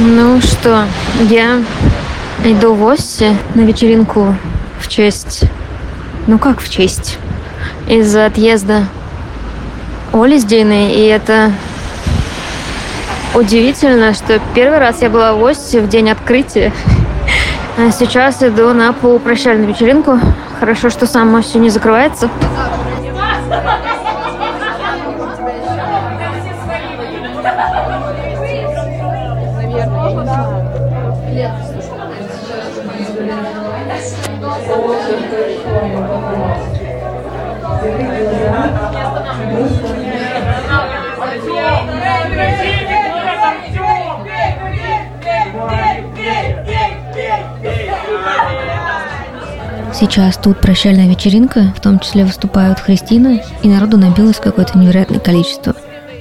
[0.00, 0.84] Ну что,
[1.28, 1.60] я
[2.44, 4.36] иду в Осси на вечеринку
[4.78, 5.42] в честь...
[6.28, 7.18] Ну как в честь?
[7.88, 8.84] Из-за отъезда
[10.12, 11.50] Оли с Диной, и это
[13.34, 16.72] удивительно, что первый раз я была в Осси в день открытия.
[17.76, 20.20] А сейчас иду на полупрощальную вечеринку.
[20.60, 22.30] Хорошо, что сам Осси не закрывается.
[49.98, 55.74] Сейчас тут прощальная вечеринка, в том числе выступают Христина, и народу набилось какое-то невероятное количество.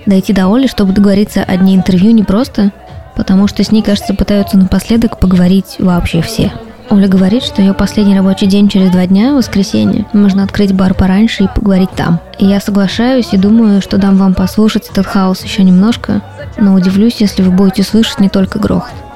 [0.08, 2.72] Дойти до Оли, чтобы договориться о дне интервью, непросто,
[3.16, 6.52] потому что с ней, кажется, пытаются напоследок поговорить вообще все.
[6.90, 11.44] Оля говорит, что ее последний рабочий день через два дня, воскресенье, можно открыть бар пораньше
[11.44, 12.20] и поговорить там.
[12.40, 16.22] И я соглашаюсь и думаю, что дам вам послушать этот хаос еще немножко,
[16.58, 19.07] но удивлюсь, если вы будете слышать не только грохот.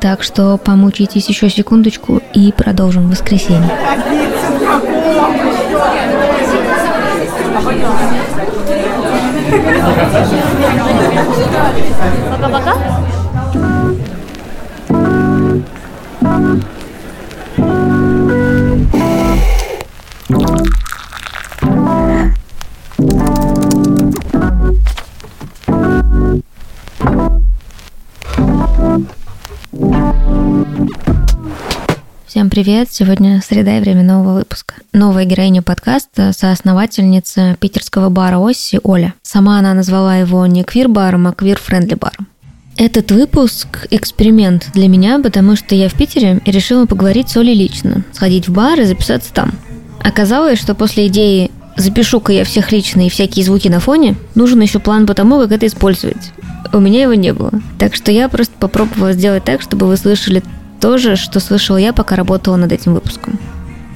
[0.00, 3.70] Так что помучитесь еще секундочку и продолжим в воскресенье.
[12.30, 12.76] Пока-пока.
[32.50, 32.88] Привет!
[32.90, 34.74] Сегодня среда и время нового выпуска.
[34.92, 39.14] Новая героиня подкаста– соосновательница питерского бара Осси Оля.
[39.22, 42.26] Сама она назвала его не квир-баром, а квир- friendly баром.
[42.76, 47.54] Этот выпуск– эксперимент для меня, потому что я в Питере и решила поговорить с Олей
[47.54, 49.52] лично, сходить в бар и записаться там.
[50.02, 54.80] Оказалось, что после идеи «запишу-ка я всех лично и всякие звуки на фоне», нужен еще
[54.80, 56.32] план по тому, как это использовать.
[56.72, 57.52] У меня его не было.
[57.78, 60.42] Так что я просто попробовала сделать так, чтобы вы слышали
[60.80, 63.38] то же, что слышала я, пока работала над этим выпуском.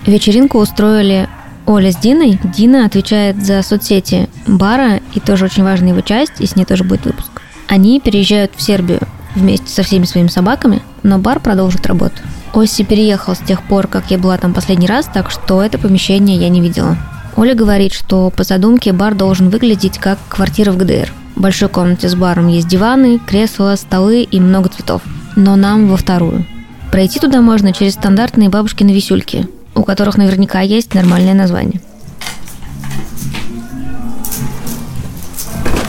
[0.06, 1.28] Вечеринку устроили
[1.66, 2.38] Оля с Диной.
[2.44, 6.84] Дина отвечает за соцсети бара, и тоже очень важная его часть, и с ней тоже
[6.84, 7.40] будет выпуск.
[7.68, 9.00] Они переезжают в Сербию
[9.34, 12.16] вместе со всеми своими собаками, но бар продолжит работу.
[12.52, 16.36] Оси переехал с тех пор, как я была там последний раз, так что это помещение
[16.36, 16.96] я не видела.
[17.36, 21.12] Оля говорит, что по задумке бар должен выглядеть как квартира в ГДР.
[21.34, 25.02] В большой комнате с баром есть диваны, кресла, столы и много цветов.
[25.34, 26.46] Но нам во вторую.
[26.94, 31.80] Пройти туда можно через стандартные бабушкины висюльки, у которых наверняка есть нормальное название.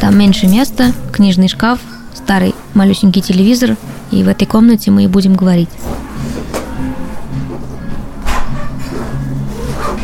[0.01, 1.77] Там меньше места, книжный шкаф,
[2.15, 3.77] старый малюсенький телевизор,
[4.09, 5.69] и в этой комнате мы и будем говорить.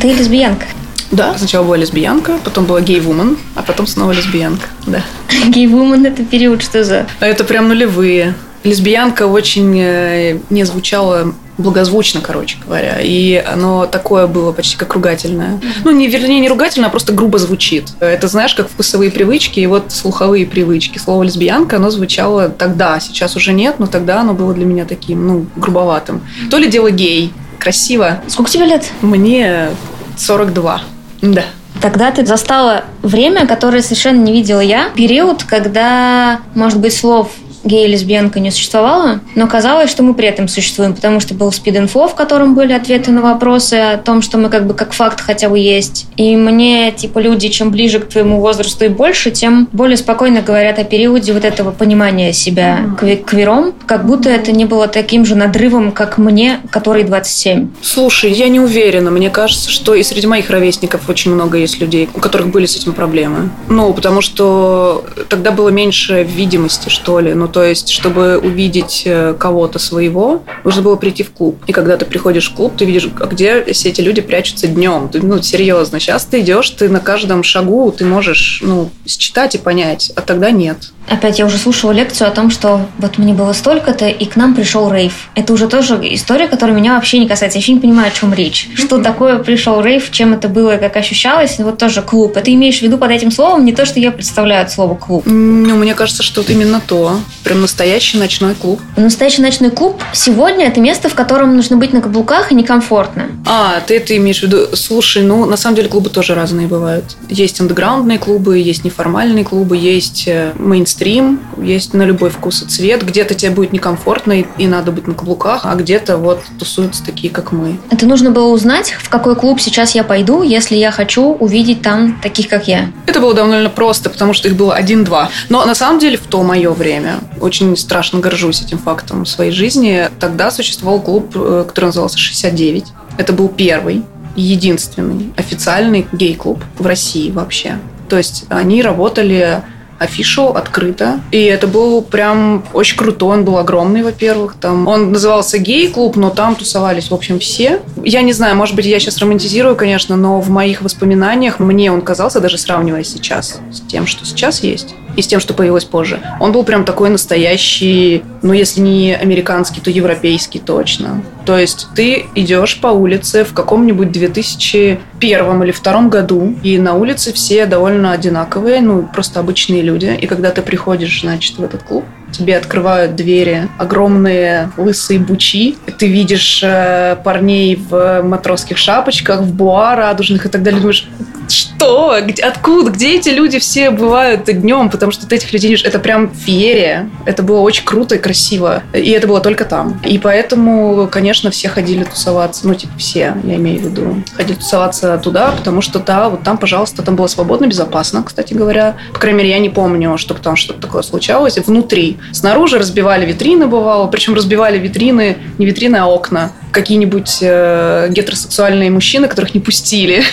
[0.01, 0.67] Ты лесбиянка.
[1.09, 4.67] Да, сначала была лесбиянка, потом была гей-вумен, а потом снова лесбиянка.
[4.85, 5.03] Да.
[5.47, 7.07] Гей-вумен– это период что за?
[7.19, 8.35] А Это прям нулевые.
[8.63, 12.99] Лесбиянка очень э, не звучала благозвучно, короче говоря.
[13.01, 15.59] И оно такое было почти как ругательное.
[15.83, 17.89] Ну, не, вернее, не ругательное, а просто грубо звучит.
[17.99, 20.97] Это знаешь, как вкусовые привычки и вот слуховые привычки.
[20.97, 25.27] Слово лесбиянка, оно звучало тогда, сейчас уже нет, но тогда оно было для меня таким,
[25.27, 26.21] ну, грубоватым.
[26.49, 27.33] То ли дело гей.
[27.59, 28.21] Красиво.
[28.27, 28.91] Сколько тебе лет?
[29.01, 29.69] Мне
[30.17, 30.81] 42.
[31.21, 31.43] Да.
[31.81, 34.89] Тогда ты застала время, которое совершенно не видела я.
[34.95, 37.31] Период, когда, может быть, слов
[37.63, 41.51] гей и лесбиянка не существовало, но казалось, что мы при этом существуем, потому что был
[41.51, 45.21] спид-инфо, в котором были ответы на вопросы о том, что мы как бы как факт
[45.21, 46.07] хотя бы есть.
[46.17, 50.79] И мне, типа, люди, чем ближе к твоему возрасту и больше, тем более спокойно говорят
[50.79, 55.35] о периоде вот этого понимания себя кви- квиром, как будто это не было таким же
[55.35, 57.69] надрывом, как мне, который 27.
[57.81, 59.11] Слушай, я не уверена.
[59.11, 62.75] Мне кажется, что и среди моих ровесников очень много есть людей, у которых были с
[62.75, 63.49] этим проблемы.
[63.67, 67.33] Ну, потому что тогда было меньше видимости, что ли.
[67.33, 71.57] Ну, то есть, чтобы увидеть э, кого-то своего, нужно было прийти в клуб.
[71.67, 75.09] И когда ты приходишь в клуб, ты видишь, а где все эти люди прячутся днем.
[75.09, 75.99] Ты, ну, серьезно.
[75.99, 80.51] Сейчас ты идешь, ты на каждом шагу, ты можешь, ну, считать и понять, а тогда
[80.51, 80.91] нет.
[81.07, 84.55] Опять я уже слушала лекцию о том, что вот мне было столько-то, и к нам
[84.55, 85.29] пришел рейв.
[85.35, 87.57] Это уже тоже история, которая меня вообще не касается.
[87.57, 88.69] Я вообще не понимаю, о чем речь.
[88.75, 91.57] Что такое пришел рейв, чем это было, как ощущалось.
[91.59, 92.37] Вот тоже клуб.
[92.37, 95.23] Это имеешь в виду под этим словом не то, что я представляю от слова клуб.
[95.25, 97.19] Ну, мне кажется, что вот именно то.
[97.43, 98.79] Прям настоящий ночной клуб.
[98.95, 103.27] Настоящий ночной клуб сегодня это место, в котором нужно быть на каблуках и некомфортно.
[103.45, 104.75] А, ты это имеешь в виду?
[104.75, 107.17] Слушай, ну, на самом деле клубы тоже разные бывают.
[107.29, 110.53] Есть андеграундные клубы, есть неформальные клубы, есть э,
[110.91, 113.05] мейнстрим, есть на любой вкус и цвет.
[113.05, 117.31] Где-то тебе будет некомфортно и, и надо быть на каблуках, а где-то вот тусуются такие,
[117.31, 117.79] как мы.
[117.89, 122.19] Это нужно было узнать, в какой клуб сейчас я пойду, если я хочу увидеть там
[122.21, 122.91] таких, как я.
[123.05, 125.29] Это было довольно просто, потому что их было один-два.
[125.49, 129.51] Но на самом деле в то мое время, очень страшно горжусь этим фактом в своей
[129.51, 132.85] жизни, тогда существовал клуб, э, который назывался «69».
[133.17, 134.03] Это был первый
[134.35, 137.77] единственный официальный гей-клуб в России вообще.
[138.07, 139.61] То есть они работали
[140.01, 141.21] афишу открыто.
[141.31, 143.37] И это был прям очень крутой.
[143.37, 144.55] Он был огромный, во-первых.
[144.59, 147.81] Там он назывался гей-клуб, но там тусовались, в общем, все.
[148.03, 152.01] Я не знаю, может быть, я сейчас романтизирую, конечно, но в моих воспоминаниях мне он
[152.01, 156.19] казался, даже сравнивая сейчас с тем, что сейчас есть, и с тем, что появилось позже.
[156.39, 161.23] Он был прям такой настоящий, ну, если не американский, то европейский точно.
[161.45, 167.33] То есть ты идешь по улице в каком-нибудь 2001 или втором году, и на улице
[167.33, 170.17] все довольно одинаковые, ну, просто обычные люди.
[170.19, 176.07] И когда ты приходишь, значит, в этот клуб, тебе открывают двери огромные лысые бучи, ты
[176.07, 181.07] видишь э, парней в матросских шапочках, в буа радужных и так далее, думаешь,
[181.51, 182.17] что?
[182.21, 182.91] Где, откуда?
[182.91, 184.89] Где эти люди все бывают днем?
[184.89, 187.09] Потому что ты этих людей видишь, это прям феерия.
[187.25, 188.83] Это было очень круто и красиво.
[188.93, 189.99] И это было только там.
[190.05, 192.67] И поэтому, конечно, все ходили тусоваться.
[192.67, 194.23] Ну, типа, все, я имею в виду.
[194.35, 198.95] Ходили тусоваться туда, потому что, да, вот там, пожалуйста, там было свободно, безопасно, кстати говоря.
[199.13, 201.57] По крайней мере, я не помню, чтобы там что-то такое случалось.
[201.57, 202.17] Внутри.
[202.31, 204.07] Снаружи разбивали витрины, бывало.
[204.07, 210.23] Причем разбивали витрины, не витрины, а окна какие-нибудь э, гетеросексуальные мужчины, которых не пустили.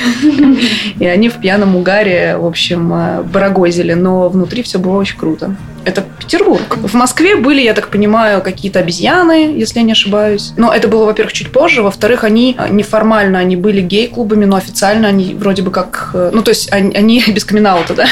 [1.00, 3.94] И они в пьяном угаре, в общем, э, барагозили.
[3.94, 5.56] Но внутри все было очень круто.
[5.84, 6.76] Это Петербург.
[6.76, 10.52] В Москве были, я так понимаю, какие-то обезьяны, если я не ошибаюсь.
[10.56, 11.82] Но это было, во-первых, чуть позже.
[11.82, 16.10] Во-вторых, они э, неформально, они были гей-клубами, но официально они вроде бы как...
[16.14, 17.64] Э, ну, то есть они, они без камин
[17.96, 18.06] да,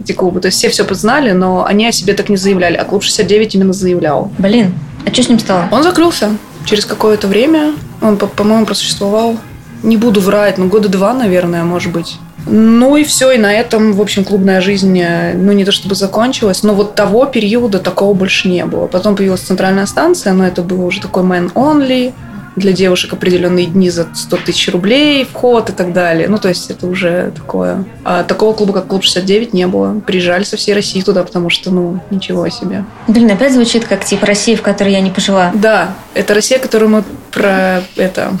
[0.00, 0.40] эти клубы.
[0.40, 2.76] То есть все все познали, но они о себе так не заявляли.
[2.76, 4.30] А клуб 69 именно заявлял.
[4.38, 4.74] Блин,
[5.06, 5.68] а что с ним стало?
[5.70, 6.30] Он закрылся
[6.64, 7.74] через какое-то время.
[8.00, 9.36] Он, по-моему, просуществовал,
[9.84, 12.18] не буду врать, но года два, наверное, может быть.
[12.46, 15.94] Ну и все, и на этом, в общем, клубная жизнь, э, ну не то чтобы
[15.94, 18.86] закончилась, но вот того периода такого больше не было.
[18.86, 22.12] Потом появилась центральная станция, но это было уже такой man only,
[22.56, 26.28] для девушек определенные дни за 100 тысяч рублей вход и так далее.
[26.28, 27.84] Ну, то есть это уже такое.
[28.04, 30.00] А такого клуба, как Клуб 69, не было.
[30.00, 32.84] Приезжали со всей России туда, потому что, ну, ничего себе.
[33.08, 35.50] Блин, опять звучит как типа Россия, в которой я не пожила.
[35.54, 38.32] Да, это Россия, которую мы про это,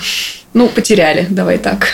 [0.54, 1.88] ну, потеряли, давай так.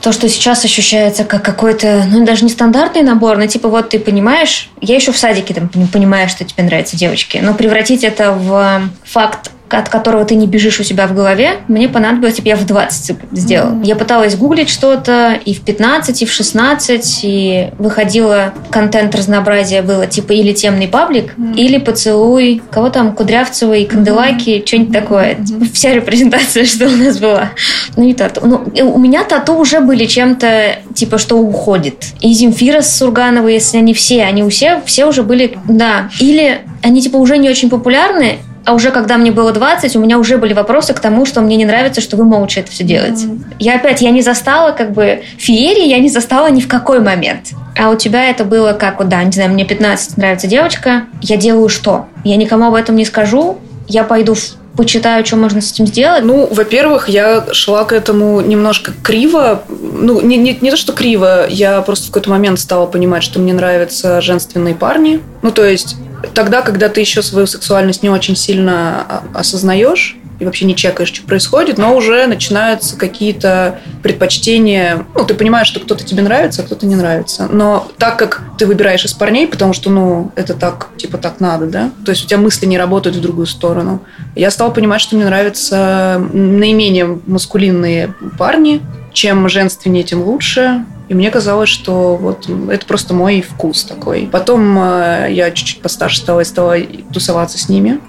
[0.00, 3.98] То, что сейчас ощущается как какой-то, ну, даже не стандартный набор, но типа вот ты
[3.98, 8.82] понимаешь, я еще в садике там понимаю, что тебе нравятся девочки, но превратить это в
[9.04, 12.66] факт от которого ты не бежишь у себя в голове, мне понадобилось, типа, я в
[12.66, 13.72] 20 сделала.
[13.72, 13.84] Mm-hmm.
[13.84, 20.06] Я пыталась гуглить что-то и в 15, и в 16, и выходило контент разнообразия было,
[20.06, 21.56] типа, или темный паблик, mm-hmm.
[21.56, 24.66] или поцелуй, кого там, Кудрявцева и Канделаки, mm-hmm.
[24.66, 25.34] что-нибудь такое.
[25.34, 25.72] Mm-hmm.
[25.72, 27.50] Вся репрезентация, что у нас была.
[27.96, 28.42] Ну, не тату.
[28.44, 28.64] Ну,
[28.94, 32.06] у меня тату уже были чем-то, типа, что уходит.
[32.20, 36.08] И Земфира с Сургановой, если они все, они у все, все уже были, да.
[36.20, 40.18] Или они, типа, уже не очень популярны, а уже когда мне было 20, у меня
[40.18, 43.26] уже были вопросы к тому, что мне не нравится, что вы молча это все делаете.
[43.26, 43.54] Mm-hmm.
[43.60, 47.52] Я опять, я не застала как бы феерии, я не застала ни в какой момент.
[47.78, 51.36] А у тебя это было как, вот, да, не знаю, мне 15, нравится девочка, я
[51.36, 52.06] делаю что?
[52.24, 53.58] Я никому об этом не скажу,
[53.88, 54.40] я пойду в
[54.76, 56.22] почитаю, что можно с этим сделать?
[56.22, 59.62] Ну, во-первых, я шла к этому немножко криво.
[59.68, 63.40] Ну, не, не, не то, что криво, я просто в какой-то момент стала понимать, что
[63.40, 65.20] мне нравятся женственные парни.
[65.42, 65.96] Ну, то есть
[66.34, 71.08] тогда, когда ты еще свою сексуальность не очень сильно а, осознаешь, и вообще не чекаешь,
[71.08, 75.06] что происходит, но уже начинаются какие-то предпочтения.
[75.14, 77.48] Ну, ты понимаешь, что кто-то тебе нравится, а кто-то не нравится.
[77.50, 81.66] Но так как ты выбираешь из парней, потому что, ну, это так, типа, так надо,
[81.66, 81.90] да?
[82.04, 84.02] То есть у тебя мысли не работают в другую сторону.
[84.34, 88.80] Я стала понимать, что мне нравятся наименее маскулинные парни.
[89.12, 90.84] Чем женственнее, тем лучше.
[91.08, 94.28] И мне казалось, что вот это просто мой вкус такой.
[94.30, 96.76] Потом э, я чуть-чуть постарше стала и стала
[97.12, 98.00] тусоваться с ними.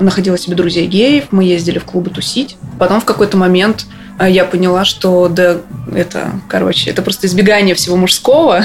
[0.00, 2.56] Находила себе друзей геев, мы ездили в клубы тусить.
[2.78, 3.86] Потом в какой-то момент
[4.18, 5.58] э, я поняла, что да,
[5.94, 8.62] это, короче, это просто избегание всего мужского.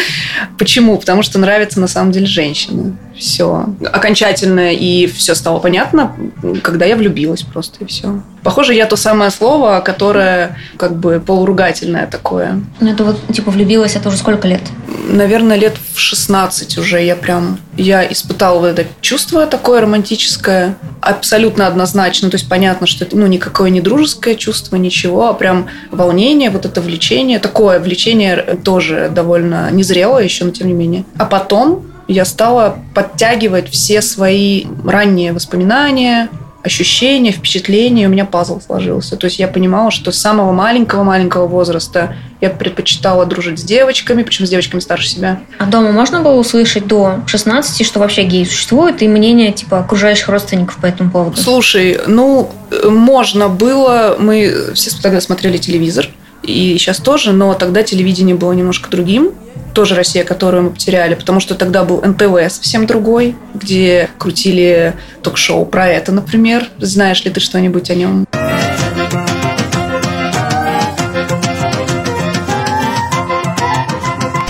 [0.58, 0.98] Почему?
[0.98, 6.14] Потому что нравятся на самом деле женщины все окончательно и все стало понятно,
[6.62, 8.22] когда я влюбилась просто и все.
[8.42, 12.60] Похоже, я то самое слово, которое как бы полуругательное такое.
[12.80, 14.62] Ну, это вот, типа, влюбилась, это уже сколько лет?
[15.08, 20.76] Наверное, лет в в 16 уже я прям, я испытала вот это чувство такое романтическое,
[21.00, 25.66] абсолютно однозначно, то есть понятно, что это, ну, никакое не дружеское чувство, ничего, а прям
[25.90, 31.04] волнение, вот это влечение, такое влечение тоже довольно незрелое еще, но тем не менее.
[31.18, 36.28] А потом я стала подтягивать все свои ранние воспоминания,
[36.62, 39.16] ощущения, впечатления, у меня пазл сложился.
[39.16, 44.46] То есть я понимала, что с самого маленького-маленького возраста я предпочитала дружить с девочками, причем
[44.46, 45.40] с девочками старше себя.
[45.58, 50.28] А дома можно было услышать до 16, что вообще гей существует, и мнение типа окружающих
[50.28, 51.36] родственников по этому поводу?
[51.36, 52.50] Слушай, ну,
[52.84, 54.16] можно было.
[54.18, 56.08] Мы все тогда смотрели телевизор,
[56.48, 59.32] и сейчас тоже, но тогда телевидение было немножко другим
[59.74, 65.64] тоже Россия, которую мы потеряли, потому что тогда был НТВ совсем другой, где крутили ток-шоу
[65.66, 66.66] про это, например.
[66.78, 68.26] Знаешь ли ты что-нибудь о нем?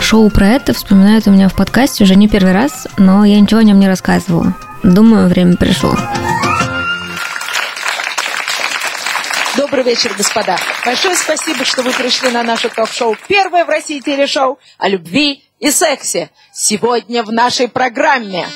[0.01, 3.61] Шоу про это вспоминают у меня в подкасте уже не первый раз, но я ничего
[3.61, 4.57] о нем не рассказывала.
[4.83, 5.95] Думаю, время пришло.
[9.71, 10.57] Добрый вечер, господа.
[10.87, 13.15] Большое спасибо, что вы пришли на наше ток-шоу.
[13.29, 16.31] Первое в России телешоу о любви и сексе.
[16.55, 18.47] Сегодня в нашей программе.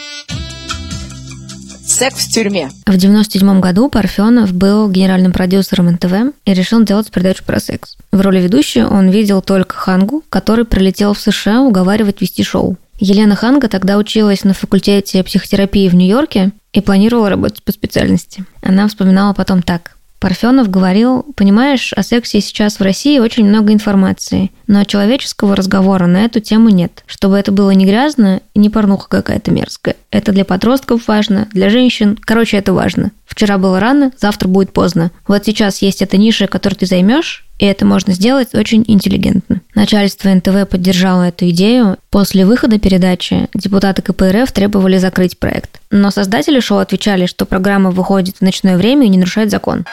[1.85, 2.71] Секс в тюрьме.
[2.87, 7.99] В 97 году Парфенов был генеральным продюсером НТВ и решил делать передачу про секс.
[8.11, 12.79] В роли ведущей он видел только Хангу, который прилетел в США уговаривать вести шоу.
[12.99, 18.47] Елена Ханга тогда училась на факультете психотерапии в Нью-Йорке и планировала работать по специальности.
[18.63, 19.99] Она вспоминала потом так.
[20.23, 26.25] Парфенов говорил, понимаешь, о сексе сейчас в России очень много информации, но человеческого разговора на
[26.25, 27.03] эту тему нет.
[27.07, 29.97] Чтобы это было не грязно и не порнуха какая-то мерзкая.
[30.13, 32.17] Это для подростков важно, для женщин.
[32.21, 33.11] Короче, это важно.
[33.27, 35.11] Вчера было рано, завтра будет поздно.
[35.27, 39.61] Вот сейчас есть эта ниша, которую ты займешь, и это можно сделать очень интеллигентно.
[39.77, 41.97] Начальство НТВ поддержало эту идею.
[42.11, 45.81] После выхода передачи депутаты КПРФ требовали закрыть проект.
[45.93, 49.85] Но создатели шоу отвечали, что программа выходит в ночное время и не нарушает закон.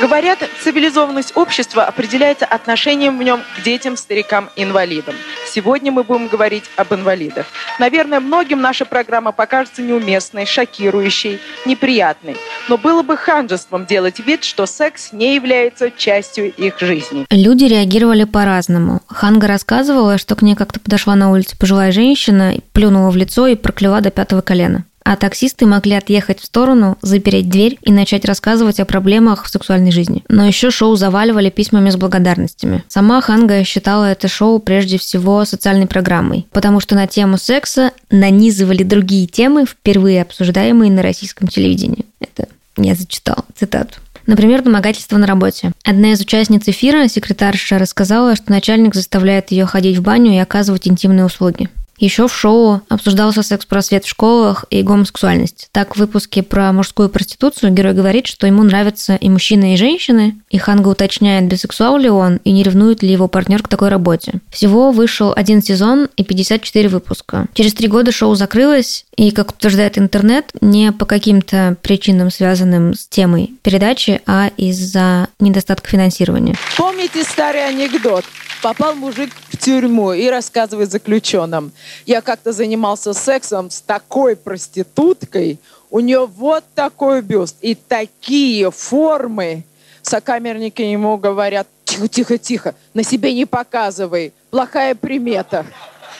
[0.00, 5.16] Говорят, цивилизованность общества определяется отношением в нем к детям, старикам, инвалидам.
[5.50, 7.46] Сегодня мы будем говорить об инвалидах.
[7.80, 12.36] Наверное, многим наша программа покажется неуместной, шокирующей, неприятной.
[12.68, 17.26] Но было бы ханжеством делать вид, что секс не является частью их жизни.
[17.30, 19.02] Люди реагировали по-разному.
[19.08, 23.56] Ханга рассказывала, что к ней как-то подошла на улице пожилая женщина, плюнула в лицо и
[23.56, 28.78] прокляла до пятого колена а таксисты могли отъехать в сторону, запереть дверь и начать рассказывать
[28.78, 30.22] о проблемах в сексуальной жизни.
[30.28, 32.84] Но еще шоу заваливали письмами с благодарностями.
[32.88, 38.82] Сама Ханга считала это шоу прежде всего социальной программой, потому что на тему секса нанизывали
[38.82, 42.04] другие темы, впервые обсуждаемые на российском телевидении.
[42.20, 42.46] Это
[42.76, 44.00] я зачитала цитату.
[44.26, 45.72] Например, домогательство на работе.
[45.84, 50.86] Одна из участниц эфира, секретарша, рассказала, что начальник заставляет ее ходить в баню и оказывать
[50.86, 51.70] интимные услуги.
[51.98, 55.68] Еще в шоу обсуждался секс-просвет в школах и гомосексуальность.
[55.72, 60.36] Так, в выпуске про мужскую проституцию герой говорит, что ему нравятся и мужчины, и женщины,
[60.50, 64.40] и Ханга уточняет, бисексуал ли он и не ревнует ли его партнер к такой работе.
[64.50, 67.46] Всего вышел один сезон и 54 выпуска.
[67.54, 73.06] Через три года шоу закрылось, и, как утверждает интернет, не по каким-то причинам, связанным с
[73.08, 76.54] темой передачи, а из-за недостатка финансирования.
[76.76, 78.24] Помните старый анекдот?
[78.62, 81.70] Попал мужик в тюрьму и рассказывает заключенным.
[82.06, 85.60] Я как-то занимался сексом с такой проституткой,
[85.90, 89.64] у нее вот такой бюст и такие формы.
[90.02, 95.64] Сокамерники ему говорят, тихо, тихо, тихо, на себе не показывай, плохая примета.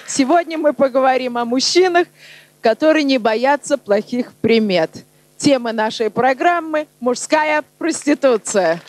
[0.06, 2.06] Сегодня мы поговорим о мужчинах,
[2.60, 4.90] которые не боятся плохих примет.
[5.36, 8.80] Тема нашей программы– мужская проституция.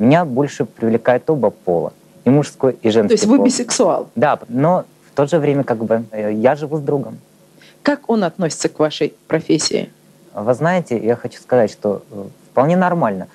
[0.00, 1.92] Меня больше привлекает оба пола.
[2.24, 3.44] И мужской, и женский То есть вы пол.
[3.44, 4.08] бисексуал?
[4.16, 7.18] Да, но в то же время как бы э, я живу с другом.
[7.82, 9.90] Как он относится к вашей профессии?
[10.34, 13.28] Вы знаете, я хочу сказать, что э, вполне нормально,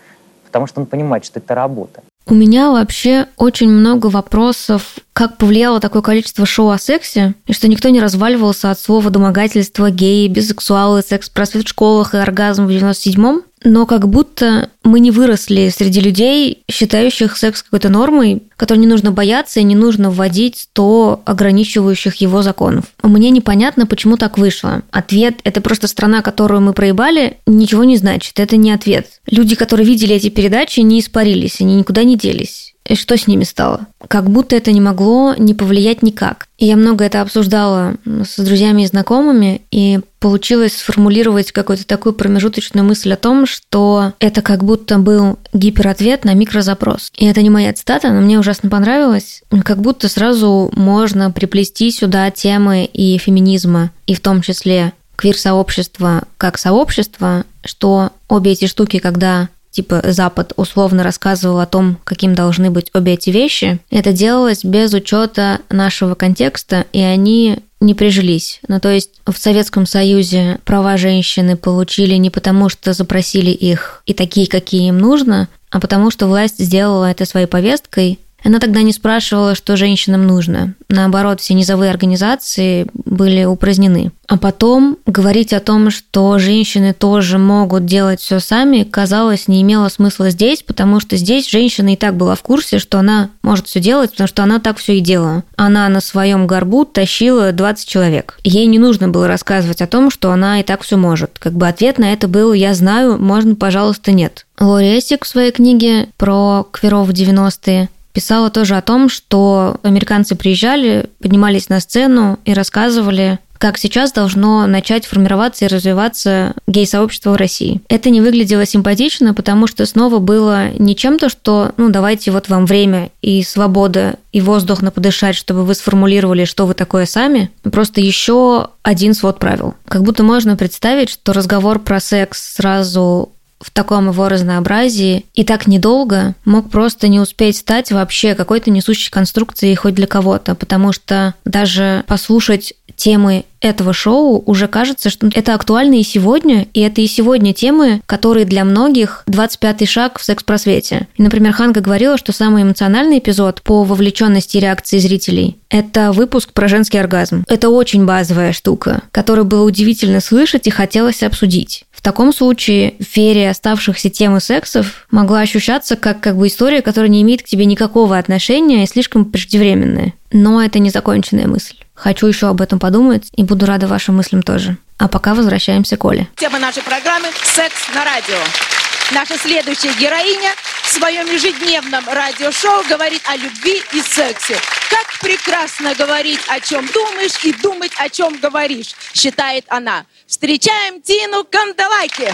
[0.45, 2.01] потому что он понимает, что это работа.
[2.27, 7.67] У меня вообще очень много вопросов, как повлияло такое количество шоу о сексе, и что
[7.67, 13.43] никто не разваливался от слова домогательства, геи, бисексуалы, секс-просвет в школах и оргазм в 97-м
[13.65, 19.11] но как будто мы не выросли среди людей, считающих секс какой-то нормой, которой не нужно
[19.11, 22.85] бояться и не нужно вводить 100 ограничивающих его законов.
[23.03, 24.83] Мне непонятно, почему так вышло.
[24.91, 28.39] Ответ– это просто страна, которую мы проебали, ничего не значит.
[28.39, 29.07] Это не ответ.
[29.29, 32.74] Люди, которые видели эти передачи, не испарились, они никуда не делись.
[32.87, 33.87] И что с ними стало?
[34.07, 36.47] Как будто это не могло не повлиять никак.
[36.57, 42.85] И я много это обсуждала с друзьями и знакомыми, и получилось сформулировать какую-то такую промежуточную
[42.85, 47.11] мысль о том, что это как будто был гиперответ на микрозапрос.
[47.15, 49.43] И это не моя цитата, но мне ужасно понравилось.
[49.63, 56.57] Как будто сразу можно приплести сюда темы и феминизма, и в том числе квир-сообщества как
[56.57, 62.89] сообщества, что обе эти штуки, когда типа Запад условно рассказывал о том, каким должны быть
[62.93, 68.61] обе эти вещи, это делалось без учета нашего контекста, и они не прижились.
[68.67, 74.13] Ну, то есть в Советском Союзе права женщины получили не потому, что запросили их и
[74.13, 78.93] такие, какие им нужно, а потому что власть сделала это своей повесткой, она тогда не
[78.93, 80.75] спрашивала, что женщинам нужно.
[80.87, 84.11] Наоборот, все низовые организации были упразднены.
[84.27, 89.89] А потом говорить о том, что женщины тоже могут делать все сами, казалось, не имело
[89.89, 93.79] смысла здесь, потому что здесь женщина и так была в курсе, что она может все
[93.79, 95.43] делать, потому что она так все и делала.
[95.57, 98.39] Она на своем горбу тащила 20 человек.
[98.43, 101.37] Ей не нужно было рассказывать о том, что она и так все может.
[101.39, 104.45] Как бы ответ на это был «я знаю, можно, пожалуйста, нет».
[104.59, 110.35] Лори Эсик в своей книге про кверов в 90-е писала тоже о том, что американцы
[110.35, 117.35] приезжали, поднимались на сцену и рассказывали как сейчас должно начать формироваться и развиваться гей-сообщество в
[117.35, 117.81] России.
[117.87, 122.65] Это не выглядело симпатично, потому что снова было не чем-то, что, ну, давайте вот вам
[122.65, 128.01] время и свобода и воздух на подышать, чтобы вы сформулировали, что вы такое сами, просто
[128.01, 129.73] еще один свод правил.
[129.87, 135.67] Как будто можно представить, что разговор про секс сразу в таком его разнообразии и так
[135.67, 141.33] недолго мог просто не успеть стать вообще какой-то несущей конструкцией хоть для кого-то, потому что
[141.45, 147.07] даже послушать темы этого шоу уже кажется, что это актуально и сегодня, и это и
[147.07, 151.07] сегодня темы, которые для многих 25-й шаг в секс-просвете.
[151.17, 156.67] Например, Ханга говорила, что самый эмоциональный эпизод по вовлеченности и реакции зрителей– это выпуск про
[156.67, 157.43] женский оргазм.
[157.47, 164.11] Это очень базовая штука, которую было удивительно слышать и хотелось обсудить таком случае ферия оставшихся
[164.11, 168.83] темы сексов могла ощущаться как, как бы история, которая не имеет к тебе никакого отношения
[168.83, 170.13] и слишком преждевременная.
[170.31, 171.75] Но это не законченная мысль.
[171.95, 174.77] Хочу еще об этом подумать и буду рада вашим мыслям тоже.
[174.99, 176.27] А пока возвращаемся к Оле.
[176.35, 178.84] Тема нашей программы «Секс на радио».
[179.11, 180.51] Наша следующая героиня
[180.83, 184.57] в своем ежедневном радиошоу говорит о любви и сексе.
[184.89, 190.05] Как прекрасно говорить, о чем думаешь, и думать, о чем говоришь, считает она.
[190.25, 192.33] Встречаем Тину Кандалаки.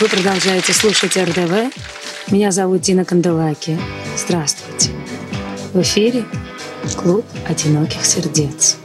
[0.00, 1.72] Вы продолжаете слушать РДВ.
[2.28, 3.78] Меня зовут Дина Канделаки.
[4.16, 4.90] Здравствуйте.
[5.72, 6.24] В эфире
[6.96, 8.76] Клуб одиноких сердец.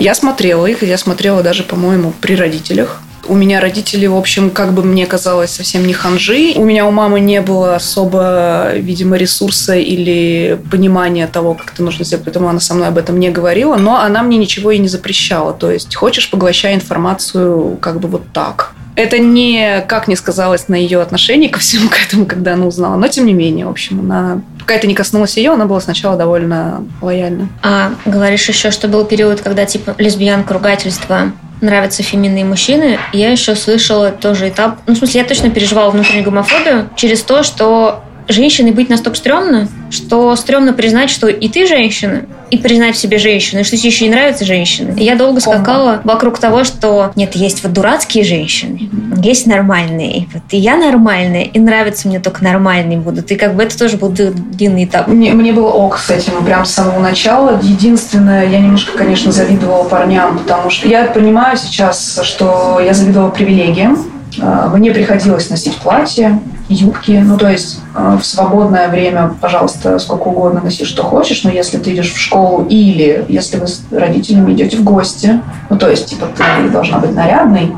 [0.00, 3.00] Я смотрела их, я смотрела даже, по-моему, при родителях.
[3.26, 6.54] У меня родители, в общем, как бы мне казалось, совсем не ханжи.
[6.56, 12.04] У меня у мамы не было особо, видимо, ресурса или понимания того, как это нужно
[12.04, 14.88] сделать, поэтому она со мной об этом не говорила, но она мне ничего и не
[14.88, 15.52] запрещала.
[15.52, 18.72] То есть, хочешь, поглощай информацию как бы вот так.
[18.94, 22.96] Это не как не сказалось на ее отношении ко всему к этому, когда она узнала,
[22.96, 26.18] но тем не менее, в общем, она пока это не коснулось ее, она была сначала
[26.18, 27.48] довольно лояльна.
[27.62, 33.54] А говоришь еще, что был период, когда типа лесбиянка, ругательство нравятся феминные мужчины, я еще
[33.54, 34.80] слышала тоже этап...
[34.86, 39.68] Ну, в смысле, я точно переживала внутреннюю гомофобию через то, что женщиной быть настолько стрёмно,
[39.90, 43.88] что стрёмно признать, что и ты женщина, и признать в себе женщину, и что тебе
[43.88, 44.94] еще и нравятся женщины.
[44.96, 48.90] И я долго скакала вокруг того, что нет, есть вот дурацкие женщины,
[49.22, 50.28] есть нормальные.
[50.32, 53.30] Вот и я нормальная, и нравятся мне только нормальные будут.
[53.30, 55.08] И как бы это тоже был длинный этап.
[55.08, 57.58] Мне, мне было ок с этим прям с самого начала.
[57.62, 64.17] Единственное, я немножко, конечно, завидовала парням, потому что я понимаю сейчас, что я завидовала привилегиям.
[64.40, 67.22] А, мне приходилось носить платье, юбки.
[67.24, 71.78] Ну, то есть э, в свободное время, пожалуйста, сколько угодно носи, что хочешь, но если
[71.78, 76.06] ты идешь в школу или если вы с родителями идете в гости, ну, то есть,
[76.06, 77.72] типа, ты должна быть нарядной,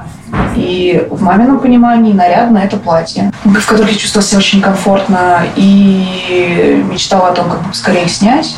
[0.56, 6.84] и в мамином понимании нарядно это платье, в котором я чувствовала себя очень комфортно и
[6.90, 8.54] мечтала о том, как бы скорее снять.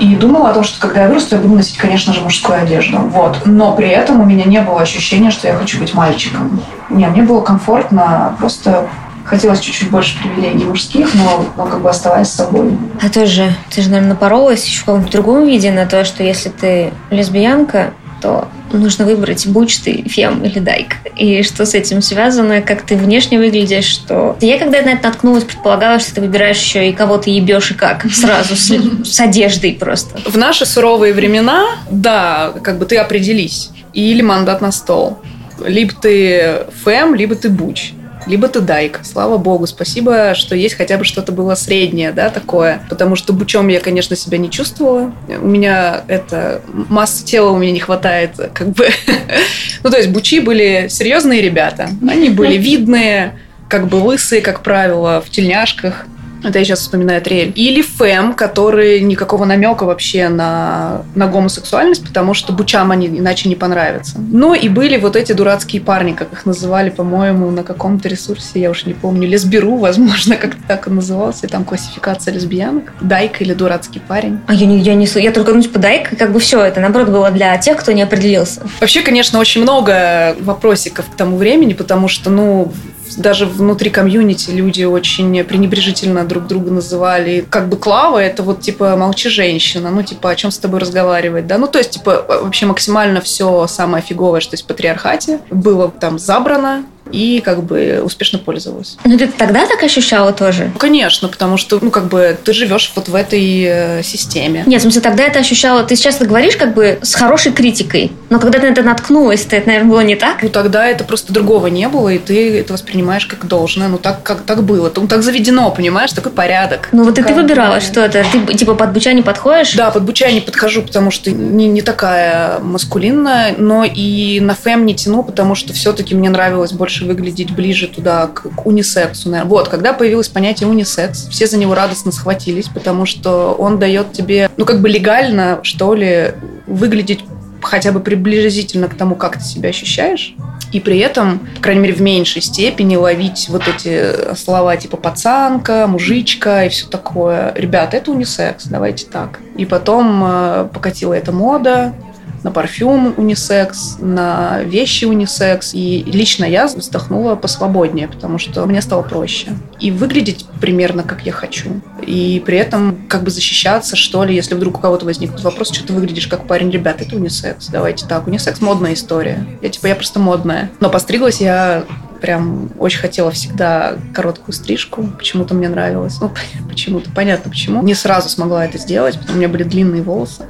[0.00, 2.98] И думала о том, что когда я вырасту, я буду носить, конечно же, мужскую одежду.
[2.98, 3.42] Вот.
[3.44, 6.60] Но при этом у меня не было ощущения, что я хочу быть мальчиком.
[6.90, 8.88] Не, мне было комфортно просто
[9.28, 12.76] хотелось чуть-чуть больше привилегий мужских, но, но как бы оставаясь собой.
[13.02, 16.48] А тоже, ты же, наверное, напоролась еще в каком-то другом виде на то, что если
[16.48, 17.90] ты лесбиянка,
[18.20, 20.96] то нужно выбрать, будь ты фем или дайк.
[21.16, 24.36] И что с этим связано, как ты внешне выглядишь, что...
[24.40, 27.74] Я когда на это наткнулась, предполагала, что ты выбираешь еще и кого ты ебешь и
[27.74, 28.72] как, сразу, с,
[29.04, 30.18] с одеждой просто.
[30.28, 33.70] В наши суровые времена, да, как бы ты определись.
[33.94, 35.18] Или мандат на стол.
[35.64, 37.92] Либо ты фэм, либо ты буч
[38.28, 39.00] либо ты дайк.
[39.02, 42.82] Слава богу, спасибо, что есть хотя бы что-то было среднее, да, такое.
[42.88, 45.12] Потому что бучом я, конечно, себя не чувствовала.
[45.28, 46.62] У меня это...
[46.72, 48.88] Массы тела у меня не хватает, как бы...
[49.82, 51.88] ну, то есть бучи были серьезные ребята.
[52.06, 53.38] Они были видные,
[53.68, 56.06] как бы лысые, как правило, в тельняшках.
[56.42, 57.52] Это я сейчас вспоминаю Триэль.
[57.54, 63.56] Или Фэм, который никакого намека вообще на, на гомосексуальность, потому что бучам они иначе не
[63.56, 64.18] понравятся.
[64.18, 68.70] Ну и были вот эти дурацкие парни, как их называли, по-моему, на каком-то ресурсе, я
[68.70, 72.92] уж не помню, лесберу, возможно, как-то так он назывался, там классификация лесбиянок.
[73.00, 74.40] Дайка или дурацкий парень.
[74.46, 77.08] А я не, я не я только ну, типа дайка, как бы все, это наоборот
[77.08, 78.62] было для тех, кто не определился.
[78.80, 82.72] Вообще, конечно, очень много вопросиков к тому времени, потому что, ну,
[83.16, 87.46] даже внутри комьюнити люди очень пренебрежительно друг друга называли.
[87.48, 91.46] Как бы Клава это вот типа молчи женщина, ну типа о чем с тобой разговаривать,
[91.46, 95.90] да, ну то есть типа вообще максимально все самое фиговое, что есть в патриархате, было
[95.90, 98.96] там забрано, и как бы успешно пользовалась.
[99.04, 100.70] Ну, ты тогда так ощущала тоже?
[100.72, 104.64] Ну, конечно, потому что, ну, как бы ты живешь вот в этой э, системе.
[104.66, 105.82] Нет, в смысле, тогда это ощущала...
[105.84, 109.56] Ты сейчас говоришь как бы с хорошей критикой, но когда ты на это наткнулась, то
[109.56, 110.42] это, наверное, было не так?
[110.42, 113.88] Ну, тогда это просто другого не было, и ты это воспринимаешь как должное.
[113.88, 114.92] Ну, так, как так было.
[114.94, 116.12] Ну, так заведено, понимаешь?
[116.12, 116.88] Такой порядок.
[116.92, 118.24] Ну, вот и ты выбирала, что это?
[118.30, 119.74] Ты, типа, под буча не подходишь?
[119.74, 124.86] Да, под буча не подхожу, потому что не, не такая маскулинная, но и на фэм
[124.86, 129.50] не тяну, потому что все-таки мне нравилось больше выглядеть ближе туда, к, к унисексу, наверное.
[129.50, 134.50] Вот, когда появилось понятие унисекс, все за него радостно схватились, потому что он дает тебе,
[134.56, 136.32] ну, как бы легально, что ли,
[136.66, 137.20] выглядеть
[137.60, 140.34] хотя бы приблизительно к тому, как ты себя ощущаешь,
[140.72, 145.86] и при этом, по крайней мере, в меньшей степени ловить вот эти слова типа пацанка,
[145.86, 147.52] мужичка и все такое.
[147.54, 149.40] Ребята, это унисекс, давайте так.
[149.56, 151.94] И потом э, покатила эта мода,
[152.42, 155.74] на парфюм унисекс, на вещи унисекс.
[155.74, 159.52] И лично я вздохнула посвободнее, потому что мне стало проще.
[159.80, 161.80] И выглядеть примерно как я хочу.
[162.02, 165.86] И при этом как бы защищаться, что ли, если вдруг у кого-то возникнут вопрос, что
[165.86, 166.70] ты выглядишь как парень.
[166.70, 167.68] Ребят, это унисекс.
[167.68, 168.26] Давайте так.
[168.26, 169.46] Унисекс модная история.
[169.62, 170.70] Я типа, я просто модная.
[170.80, 171.84] Но постриглась я
[172.20, 175.08] прям очень хотела всегда короткую стрижку.
[175.18, 176.18] Почему-то мне нравилось.
[176.20, 176.32] Ну,
[176.68, 177.10] почему-то.
[177.10, 177.82] Понятно почему.
[177.82, 180.46] Не сразу смогла это сделать, потому что у меня были длинные волосы.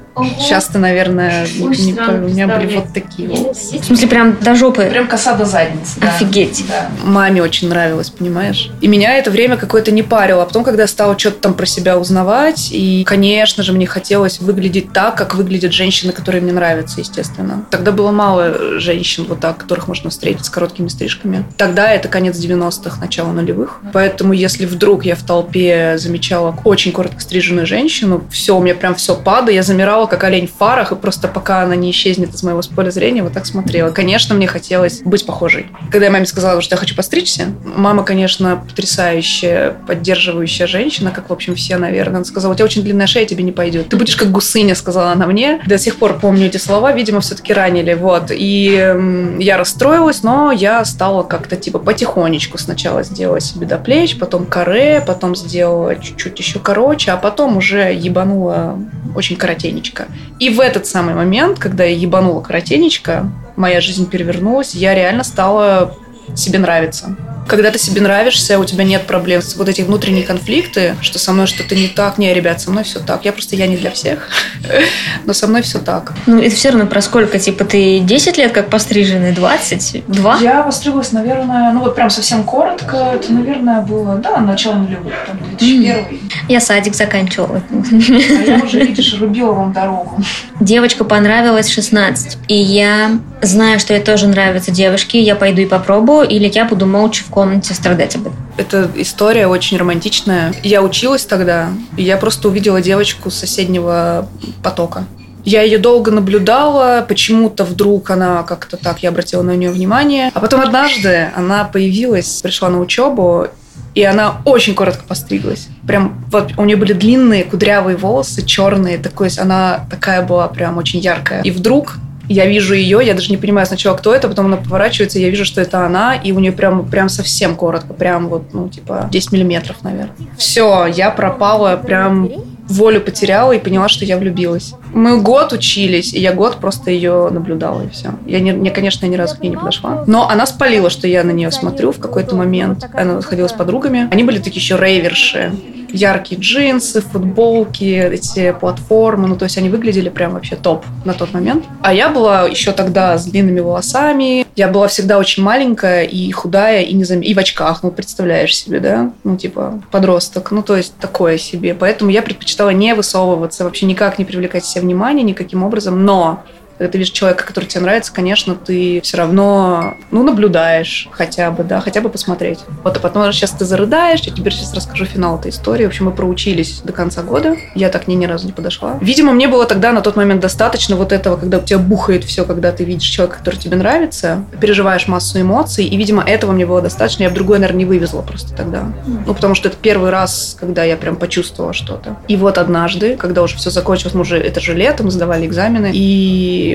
[0.48, 3.78] Часто, наверное, не, у меня были вот такие волосы.
[3.78, 4.86] В смысле, прям до жопы?
[4.90, 6.00] Прям коса до задницы.
[6.00, 6.08] Да.
[6.08, 6.64] Офигеть.
[6.68, 6.90] Да.
[7.04, 8.70] Маме очень нравилось, понимаешь?
[8.80, 10.42] И меня это время какое-то не парило.
[10.42, 14.40] А потом, когда я стала что-то там про себя узнавать, и, конечно же, мне хотелось
[14.40, 17.64] выглядеть так, как выглядят женщины, которые мне нравятся, естественно.
[17.70, 21.44] Тогда было мало женщин вот так, которых можно встретить с короткими стрижками.
[21.58, 23.80] Тогда это конец 90-х, начало нулевых.
[23.92, 28.94] Поэтому, если вдруг я в толпе замечала очень коротко стриженную женщину, все, у меня прям
[28.94, 32.42] все падало, я замирала как олень в фарах, и просто пока она не исчезнет из
[32.44, 33.90] моего поля зрения, вот так смотрела.
[33.90, 35.66] Конечно, мне хотелось быть похожей.
[35.90, 41.32] Когда я маме сказала, что я хочу постричься, мама, конечно, потрясающая, поддерживающая женщина, как, в
[41.32, 42.16] общем, все, наверное.
[42.16, 43.88] Она сказала, у тебя очень длинная шея, тебе не пойдет.
[43.88, 45.60] Ты будешь как гусыня, сказала она мне.
[45.66, 47.94] До сих пор помню эти слова, видимо, все-таки ранили.
[47.94, 48.30] Вот.
[48.30, 48.94] И
[49.40, 55.02] я расстроилась, но я стала как-то типа потихонечку сначала сделала себе до плеч, потом каре,
[55.06, 58.78] потом сделала чуть-чуть еще короче, а потом уже ебанула
[59.14, 60.08] очень коротенечко.
[60.38, 65.94] И в этот самый момент, когда я ебанула коротенечко, моя жизнь перевернулась, я реально стала
[66.34, 67.16] себе нравиться
[67.48, 71.32] когда ты себе нравишься, у тебя нет проблем с вот эти внутренние конфликты, что со
[71.32, 72.18] мной что-то не так.
[72.18, 73.24] Не, ребят, со мной все так.
[73.24, 74.28] Я просто я не для всех,
[75.24, 76.12] но со мной все так.
[76.26, 77.38] Ну, это все равно про сколько?
[77.38, 80.38] Типа ты 10 лет как постриженный, 22?
[80.40, 82.96] Я постриглась, наверное, ну вот прям совсем коротко.
[83.14, 86.20] Это, наверное, было, да, начало нулевых, там, 2001.
[86.48, 87.62] Я садик заканчивала.
[87.70, 90.22] А я уже, видишь, рубила вам дорогу.
[90.60, 92.38] Девочка понравилась 16.
[92.48, 95.16] И я знаю, что ей тоже нравятся девушки.
[95.16, 98.36] Я пойду и попробую, или я буду молча в комнате страдать об этом.
[98.56, 100.52] Это история очень романтичная.
[100.64, 104.26] Я училась тогда, и я просто увидела девочку с соседнего
[104.60, 105.04] потока.
[105.44, 110.32] Я ее долго наблюдала, почему-то вдруг она как-то так, я обратила на нее внимание.
[110.34, 113.46] А потом однажды она появилась, пришла на учебу,
[113.94, 115.68] и она очень коротко постриглась.
[115.86, 120.98] Прям вот у нее были длинные кудрявые волосы, черные, такой, она такая была прям очень
[120.98, 121.42] яркая.
[121.42, 121.98] И вдруг
[122.28, 125.44] я вижу ее, я даже не понимаю сначала, кто это, потом она поворачивается, я вижу,
[125.44, 129.32] что это она, и у нее прям, прям совсем коротко, прям вот, ну, типа, 10
[129.32, 130.14] миллиметров, наверное.
[130.36, 132.30] Все, я пропала, прям
[132.68, 134.74] волю потеряла и поняла, что я влюбилась.
[134.92, 138.14] Мы год учились, и я год просто ее наблюдала, и все.
[138.26, 140.04] Я, не, не, конечно, ни разу к ней не подошла.
[140.06, 142.88] Но она спалила, что я на нее смотрю в какой-то момент.
[142.94, 144.08] Она ходила с подругами.
[144.10, 145.52] Они были такие еще рейверши
[145.92, 151.32] яркие джинсы, футболки, эти платформы, ну, то есть они выглядели прям вообще топ на тот
[151.32, 151.64] момент.
[151.82, 156.82] А я была еще тогда с длинными волосами, я была всегда очень маленькая и худая,
[156.82, 157.20] и, незам...
[157.20, 161.74] и в очках, ну, представляешь себе, да, ну, типа, подросток, ну, то есть такое себе.
[161.74, 166.44] Поэтому я предпочитала не высовываться, вообще никак не привлекать себе внимание никаким образом, но
[166.78, 171.64] когда ты видишь человека, который тебе нравится, конечно, ты все равно, ну, наблюдаешь хотя бы,
[171.64, 172.60] да, хотя бы посмотреть.
[172.84, 175.84] Вот, а потом сейчас ты зарыдаешь, я тебе сейчас расскажу финал этой истории.
[175.84, 177.56] В общем, мы проучились до конца года.
[177.74, 178.96] Я так к ней ни разу не подошла.
[179.00, 182.44] Видимо, мне было тогда на тот момент достаточно вот этого, когда у тебя бухает все,
[182.44, 186.80] когда ты видишь человека, который тебе нравится, переживаешь массу эмоций, и, видимо, этого мне было
[186.80, 187.24] достаточно.
[187.24, 188.92] Я в другое, наверное, не вывезла просто тогда.
[189.26, 192.16] Ну, потому что это первый раз, когда я прям почувствовала что-то.
[192.28, 195.90] И вот однажды, когда уже все закончилось, мы уже, это же летом, сдавали экзамены,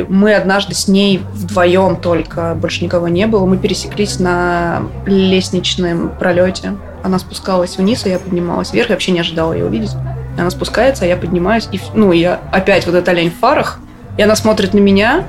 [0.01, 6.73] мы однажды с ней вдвоем только, больше никого не было, мы пересеклись на лестничном пролете.
[7.03, 8.89] Она спускалась вниз, а я поднималась вверх.
[8.89, 9.91] Я вообще не ожидала ее увидеть.
[10.37, 11.67] Она спускается, а я поднимаюсь.
[11.71, 13.79] И, ну, я опять вот эта лень в фарах.
[14.17, 15.25] И она смотрит на меня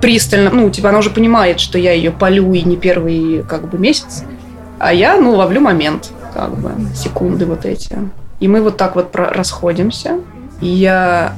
[0.00, 0.50] пристально.
[0.50, 4.24] Ну, типа, она уже понимает, что я ее полю и не первый, как бы, месяц.
[4.78, 7.98] А я, ну, ловлю момент, как бы, секунды вот эти.
[8.40, 10.20] И мы вот так вот расходимся.
[10.60, 11.32] И я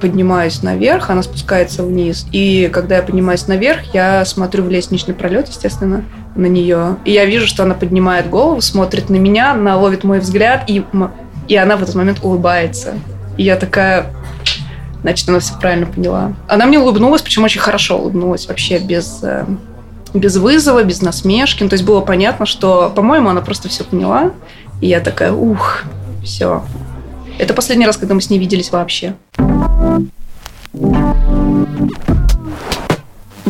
[0.00, 2.26] поднимаюсь наверх, она спускается вниз.
[2.32, 6.04] И когда я поднимаюсь наверх, я смотрю в лестничный пролет, естественно,
[6.34, 6.96] на нее.
[7.04, 10.84] И я вижу, что она поднимает голову, смотрит на меня, она ловит мой взгляд, и,
[11.48, 12.94] и она в этот момент улыбается.
[13.36, 14.12] И я такая,
[15.02, 16.32] значит, она все правильно поняла.
[16.48, 19.44] Она мне улыбнулась, причем очень хорошо улыбнулась, вообще без, э,
[20.14, 21.62] без вызова, без насмешки.
[21.62, 24.32] Ну, то есть было понятно, что, по-моему, она просто все поняла.
[24.80, 25.82] И я такая, ух,
[26.22, 26.62] все.
[27.38, 29.14] Это последний раз, когда мы с ней виделись вообще.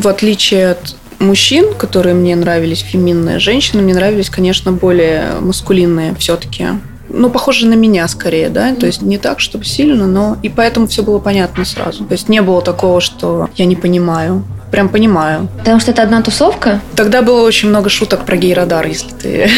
[0.06, 6.68] В отличие от мужчин, которые мне нравились, феминные, женщины мне нравились, конечно, более маскулинные все-таки.
[7.08, 10.86] Ну, похожи на меня скорее, да, то есть не так, чтобы сильно, но и поэтому
[10.86, 12.04] все было понятно сразу.
[12.04, 15.48] То есть не было такого, что я не понимаю, прям понимаю.
[15.58, 16.80] Потому что это одна тусовка?
[16.94, 19.50] Тогда было очень много шуток про гей-радар, если ты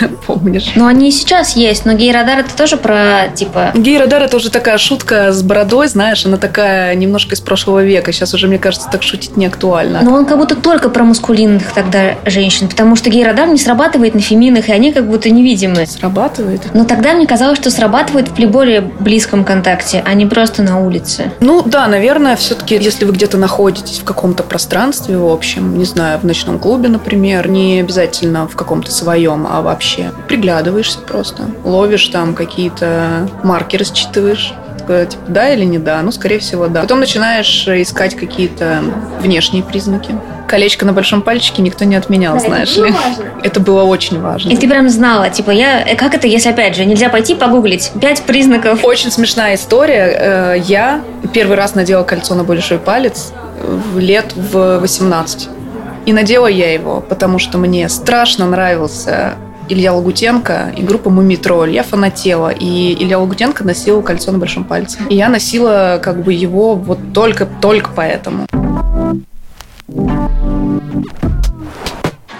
[0.26, 0.72] помнишь.
[0.74, 3.72] Ну, они и сейчас есть, но гей-радар это тоже про, типа...
[3.74, 8.12] Гей-радар это уже такая шутка с бородой, знаешь, она такая немножко из прошлого века.
[8.12, 10.00] Сейчас уже, мне кажется, так шутить не актуально.
[10.02, 14.20] Но он как будто только про мускулинных тогда женщин, потому что гей-радар не срабатывает на
[14.20, 15.86] феминных, и они как будто невидимы.
[15.86, 16.62] Срабатывает?
[16.74, 21.32] Но тогда мне казалось, что срабатывает при более близком контакте, а не просто на улице.
[21.40, 26.18] Ну да, наверное, все-таки, если вы где-то находитесь в каком-то пространстве, в общем, не знаю,
[26.18, 32.34] в ночном клубе, например, не обязательно в каком-то своем, а вообще приглядываешься просто, ловишь там
[32.34, 34.54] какие-то маркеры, считываешь,
[34.86, 36.00] типа, да или не да?
[36.02, 36.82] Ну, скорее всего, да.
[36.82, 38.82] Потом начинаешь искать какие-то
[39.20, 40.14] внешние признаки.
[40.48, 42.92] Колечко на большом пальчике никто не отменял, да, знаешь это ли.
[42.92, 43.24] Важно.
[43.42, 44.50] Это было очень важно.
[44.50, 48.22] И ты прям знала, типа, я, как это, если опять же, нельзя пойти погуглить пять
[48.22, 48.84] признаков?
[48.84, 50.54] Очень смешная история.
[50.54, 53.32] Э, я первый раз надела кольцо на большой палец
[53.96, 55.48] лет в 18.
[56.06, 59.34] И надела я его, потому что мне страшно нравился
[59.68, 61.72] Илья Лагутенко и группа Мумитроль.
[61.72, 64.98] Я фанатела, и Илья Лагутенко носил кольцо на большом пальце.
[65.08, 68.46] И я носила как бы его вот только, только поэтому.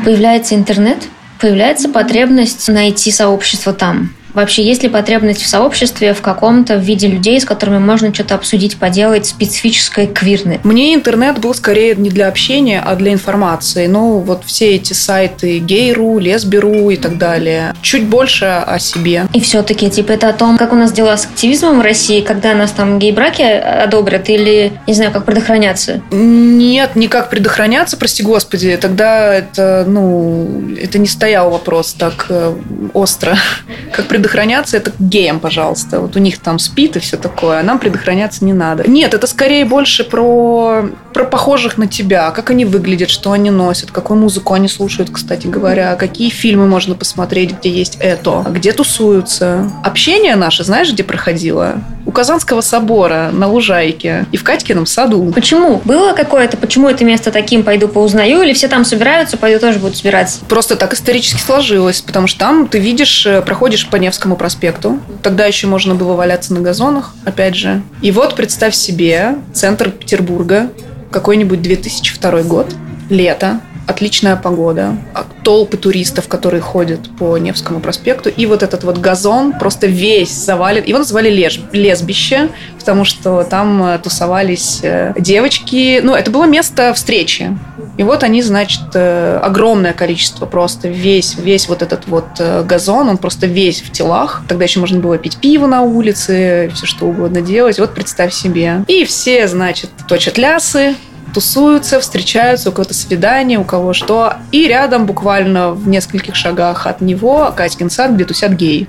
[0.05, 0.99] Появляется интернет,
[1.41, 4.11] появляется потребность найти сообщество там.
[4.37, 8.77] Вообще, есть ли потребность в сообществе в каком-то виде людей, с которыми можно что-то обсудить,
[8.77, 10.61] поделать специфическое квирны?
[10.63, 13.87] Мне интернет был скорее не для общения, а для информации.
[13.87, 17.75] Ну, вот все эти сайты гей.ру, лесби.ру и так далее.
[17.81, 19.25] Чуть больше о себе.
[19.33, 22.53] И все-таки, типа, это о том, как у нас дела с активизмом в России, когда
[22.53, 26.03] нас там гей-браки одобрят, или, не знаю, как предохраняться?
[26.11, 28.77] Нет, не как предохраняться, прости господи.
[28.77, 32.55] Тогда это, ну, это не стоял вопрос так э,
[32.93, 33.39] остро,
[33.93, 36.01] как предохраняться предохраняться это геям, пожалуйста.
[36.01, 38.83] Вот у них там спит и все такое, а нам предохраняться не надо.
[38.91, 43.93] Нет, это скорее больше про, про похожих на тебя, как они выглядят, что они носят,
[43.93, 49.71] какую музыку они слушают, кстати говоря, какие фильмы можно посмотреть, где есть это, где тусуются.
[49.85, 51.77] Общение наше, знаешь, где проходило?
[52.05, 55.33] У Казанского собора на Лужайке и в Катькином саду.
[55.35, 55.81] Почему?
[55.85, 59.95] Было какое-то, почему это место таким, пойду поузнаю, или все там собираются, пойду тоже буду
[59.95, 60.45] собираться?
[60.49, 64.99] Просто так исторически сложилось, потому что там ты видишь, э, проходишь по Невскому Невскому проспекту.
[65.23, 67.83] Тогда еще можно было валяться на газонах, опять же.
[68.01, 70.71] И вот представь себе центр Петербурга,
[71.11, 72.75] какой-нибудь 2002 год,
[73.11, 78.97] лето, отличная погода, а толпы туристов, которые ходят по Невскому проспекту, и вот этот вот
[78.97, 80.83] газон просто весь завален.
[80.85, 81.61] Его называли леж...
[81.73, 82.49] лесбище,
[82.79, 86.01] потому что там э, тусовались э, девочки.
[86.03, 87.55] Ну, это было место встречи
[87.97, 93.09] И вот они, значит, э, огромное количество просто, весь, весь вот этот вот э, газон,
[93.09, 94.43] он просто весь в телах.
[94.49, 97.79] Тогда еще можно было пить пиво на улице, все что угодно делать.
[97.79, 98.85] Вот представь себе.
[98.87, 100.95] И все, значит, точат лясы,
[101.37, 104.37] тусуются, встречаются, у кого-то свидание, у кого что.
[104.53, 108.89] И рядом, буквально в нескольких шагах от него, Катькин сад, где тусят геи.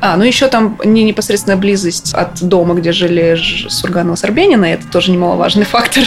[0.00, 4.86] А, ну еще там не непосредственная близость от дома, где жили Сурганова с Арбенина, это
[4.88, 6.02] тоже немаловажный фактор.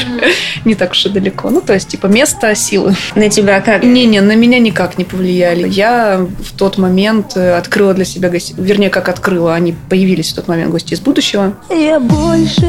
[0.65, 1.49] не так уж и далеко.
[1.49, 2.93] Ну, то есть, типа, место силы.
[3.15, 3.81] На тебя как?
[3.81, 5.67] Не-не, на меня никак не повлияли.
[5.67, 10.35] Я в тот момент э, открыла для себя гостей, вернее, как открыла, они появились в
[10.35, 11.53] тот момент гости из будущего.
[11.69, 12.67] Я больше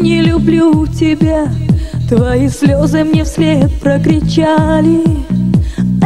[0.00, 1.48] не люблю тебя,
[2.10, 5.04] твои слезы мне вслед прокричали.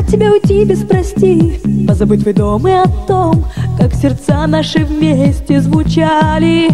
[0.05, 3.47] От тебя уйти без прости, позабыть твой дом и о том,
[3.79, 6.69] как сердца наши вместе звучали.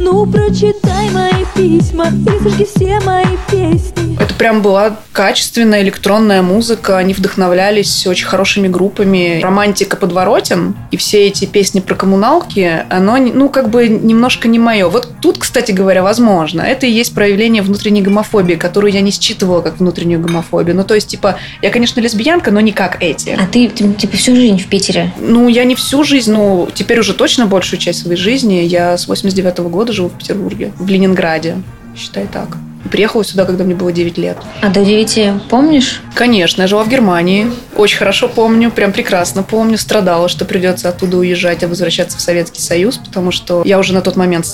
[0.00, 4.18] Ну, прочитай мои письма и сожги все мои песни.
[4.20, 6.98] Это прям была качественная электронная музыка.
[6.98, 9.40] Они вдохновлялись очень хорошими группами.
[9.40, 14.88] Романтика подворотен и все эти песни про коммуналки, оно, ну, как бы немножко не мое.
[14.88, 16.60] Вот тут, кстати говоря, возможно.
[16.60, 20.74] Это и есть проявление внутренней гомофобии, которую я не считывала как внутреннюю гомофобию.
[20.76, 23.30] Ну, то есть, типа, я, конечно, лесбиянка, но не как эти.
[23.30, 25.12] А ты, типа, всю жизнь в Питере?
[25.18, 28.54] Ну, я не всю жизнь, ну, теперь уже точно большую часть своей жизни.
[28.54, 31.56] Я с 89 -го года живу в Петербурге, в Ленинграде,
[31.96, 32.56] считай так.
[32.90, 34.36] Приехала сюда, когда мне было 9 лет.
[34.60, 36.02] А до 9 помнишь?
[36.14, 37.50] Конечно, я жила в Германии.
[37.76, 39.78] Очень хорошо помню, прям прекрасно помню.
[39.78, 44.02] Страдала, что придется оттуда уезжать, а возвращаться в Советский Союз, потому что я уже на
[44.02, 44.46] тот момент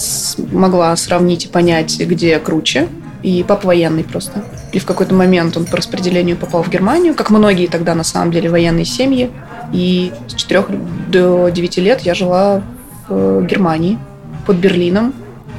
[0.52, 2.88] могла сравнить и понять, где круче.
[3.22, 4.42] И папа военный просто.
[4.72, 8.32] И в какой-то момент он по распределению попал в Германию, как многие тогда на самом
[8.32, 9.30] деле военные семьи.
[9.72, 10.64] И с 4
[11.08, 12.62] до 9 лет я жила
[13.08, 13.98] в Германии,
[14.46, 15.12] под Берлином.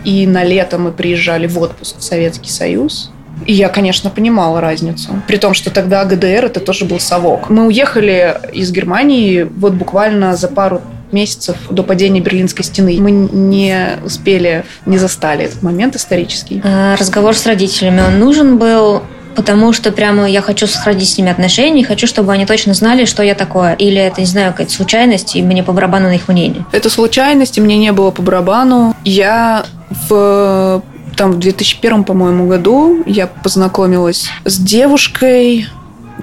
[0.03, 3.11] И на лето мы приезжали в отпуск в Советский Союз.
[3.45, 5.09] И я, конечно, понимала разницу.
[5.27, 7.49] При том, что тогда ГДР это тоже был совок.
[7.49, 10.81] Мы уехали из Германии вот буквально за пару
[11.13, 12.97] месяцев до падения Берлинской стены.
[12.99, 16.61] Мы не успели, не застали этот момент исторический.
[16.63, 19.03] А разговор с родителями, он нужен был
[19.35, 23.23] потому что прямо я хочу сохранить с ними отношения, хочу, чтобы они точно знали, что
[23.23, 23.73] я такое.
[23.75, 26.65] Или это, не знаю, какая-то случайность, и мне по барабану на их мнение.
[26.73, 28.93] Это случайность, и мне не было по барабану.
[29.05, 29.65] Я
[30.09, 30.83] в
[31.15, 35.67] там в 2001, по-моему, году я познакомилась с девушкой,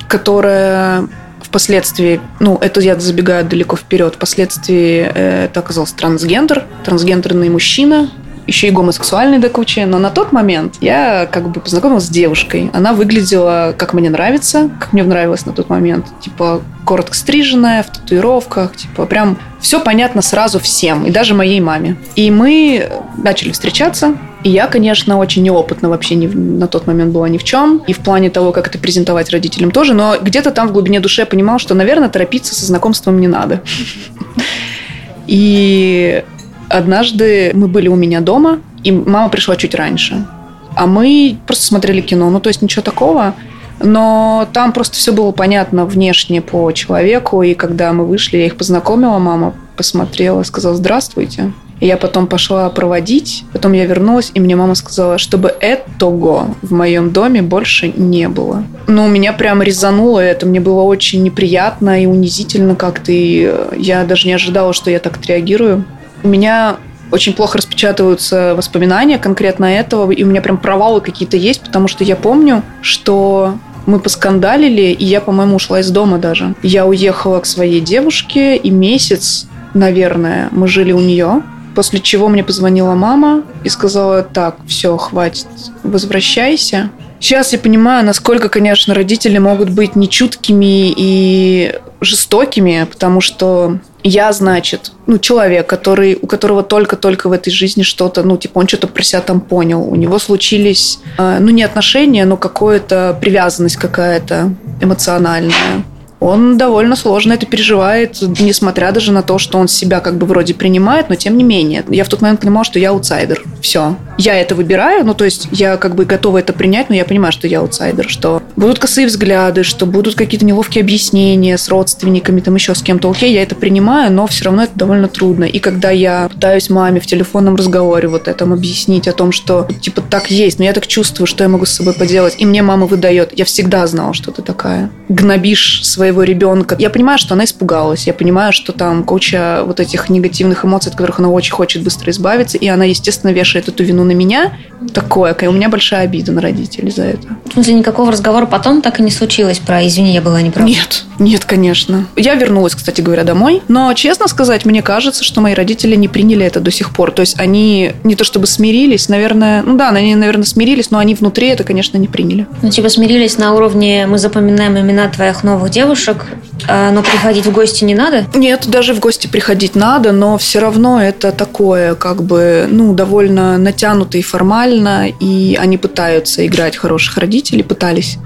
[0.08, 1.08] которая
[1.48, 8.10] впоследствии, ну, это я забегаю далеко вперед, впоследствии э, это оказался трансгендер, трансгендерный мужчина,
[8.48, 12.70] еще и гомосексуальный до кучи, но на тот момент я как бы познакомилась с девушкой.
[12.72, 16.06] Она выглядела, как мне нравится, как мне нравилось на тот момент.
[16.20, 21.96] Типа, коротко стриженная, в татуировках, типа, прям все понятно сразу всем, и даже моей маме.
[22.16, 27.28] И мы начали встречаться, и я, конечно, очень неопытна вообще не, на тот момент была
[27.28, 27.82] ни в чем.
[27.86, 29.94] И в плане того, как это презентовать родителям тоже.
[29.94, 33.62] Но где-то там в глубине души я понимала, что, наверное, торопиться со знакомством не надо.
[35.26, 36.22] И
[36.68, 40.26] Однажды мы были у меня дома, и мама пришла чуть раньше.
[40.74, 42.30] А мы просто смотрели кино.
[42.30, 43.34] Ну, то есть ничего такого.
[43.80, 47.42] Но там просто все было понятно внешне по человеку.
[47.42, 51.52] И когда мы вышли, я их познакомила, мама посмотрела, сказала «Здравствуйте».
[51.80, 56.72] И я потом пошла проводить, потом я вернулась, и мне мама сказала, чтобы этого в
[56.72, 58.64] моем доме больше не было.
[58.86, 64.26] Ну, меня прям резануло это, мне было очень неприятно и унизительно как-то, и я даже
[64.26, 65.84] не ожидала, что я так отреагирую.
[66.22, 66.78] У меня
[67.10, 72.04] очень плохо распечатываются воспоминания конкретно этого, и у меня прям провалы какие-то есть, потому что
[72.04, 73.54] я помню, что
[73.86, 76.54] мы поскандалили, и я, по-моему, ушла из дома даже.
[76.62, 81.42] Я уехала к своей девушке, и месяц, наверное, мы жили у нее.
[81.78, 85.46] После чего мне позвонила мама и сказала, так, все, хватит,
[85.84, 86.90] возвращайся.
[87.20, 94.90] Сейчас я понимаю, насколько, конечно, родители могут быть нечуткими и жестокими, потому что я, значит,
[95.06, 99.04] ну, человек, который, у которого только-только в этой жизни что-то, ну, типа, он что-то про
[99.04, 99.84] себя там понял.
[99.84, 105.84] У него случились, э, ну, не отношения, но какая-то привязанность какая-то эмоциональная
[106.20, 110.54] он довольно сложно это переживает, несмотря даже на то, что он себя как бы вроде
[110.54, 111.84] принимает, но тем не менее.
[111.88, 113.44] Я в тот момент понимала, что я аутсайдер.
[113.60, 113.96] Все.
[114.18, 117.32] Я это выбираю, ну то есть я как бы готова это принять, но я понимаю,
[117.32, 122.54] что я аутсайдер, что будут косые взгляды, что будут какие-то неловкие объяснения с родственниками, там
[122.54, 123.10] еще с кем-то.
[123.10, 125.44] Окей, я это принимаю, но все равно это довольно трудно.
[125.44, 130.02] И когда я пытаюсь маме в телефонном разговоре вот этом объяснить о том, что типа
[130.02, 132.86] так есть, но я так чувствую, что я могу с собой поделать, и мне мама
[132.86, 134.90] выдает, я всегда знала, что ты такая.
[135.08, 136.76] Гнобишь своего ребенка.
[136.78, 138.06] Я понимаю, что она испугалась.
[138.06, 142.10] Я понимаю, что там куча вот этих негативных эмоций, от которых она очень хочет быстро
[142.10, 142.58] избавиться.
[142.58, 144.58] И она, естественно, вешает эту вину на меня.
[144.92, 145.34] Такое.
[145.48, 147.28] У меня большая обида на родителей за это.
[147.46, 150.66] В смысле, никакого разговора потом так и не случилось про «извини, я была неправа»?
[150.66, 152.06] Нет, нет, конечно.
[152.16, 153.62] Я вернулась, кстати говоря, домой.
[153.68, 157.12] Но, честно сказать, мне кажется, что мои родители не приняли это до сих пор.
[157.12, 159.62] То есть они не то чтобы смирились, наверное...
[159.62, 162.46] Ну да, они, наверное, смирились, но они внутри это, конечно, не приняли.
[162.62, 166.26] Ну, типа смирились на уровне «мы запоминаем имена твоих новых девушек»,
[166.66, 168.24] а, но приходить в гости не надо?
[168.34, 173.58] Нет, даже в гости приходить надо, но все равно это такое, как бы, ну, довольно
[173.58, 174.22] натянуто и
[174.68, 178.18] формально, и они пытаются играть хороших родителей, пытались.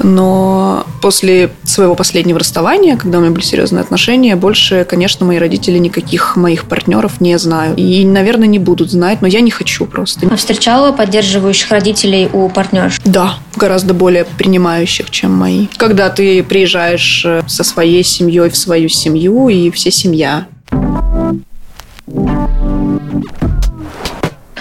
[0.00, 5.78] Но после своего последнего расставания, когда у меня были серьезные отношения, больше, конечно, мои родители
[5.78, 7.78] никаких моих партнеров не знают.
[7.78, 10.28] И, наверное, не будут знать, но я не хочу просто.
[10.30, 13.00] А встречала поддерживающих родителей у партнерш?
[13.04, 15.66] Да, гораздо более принимающих, чем мои.
[15.78, 20.46] Когда ты приезжаешь э, со своей семьей в свою семью, и все семья.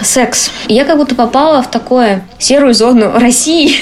[0.02, 0.52] Секс.
[0.68, 3.76] Я как будто попала в такую серую зону России.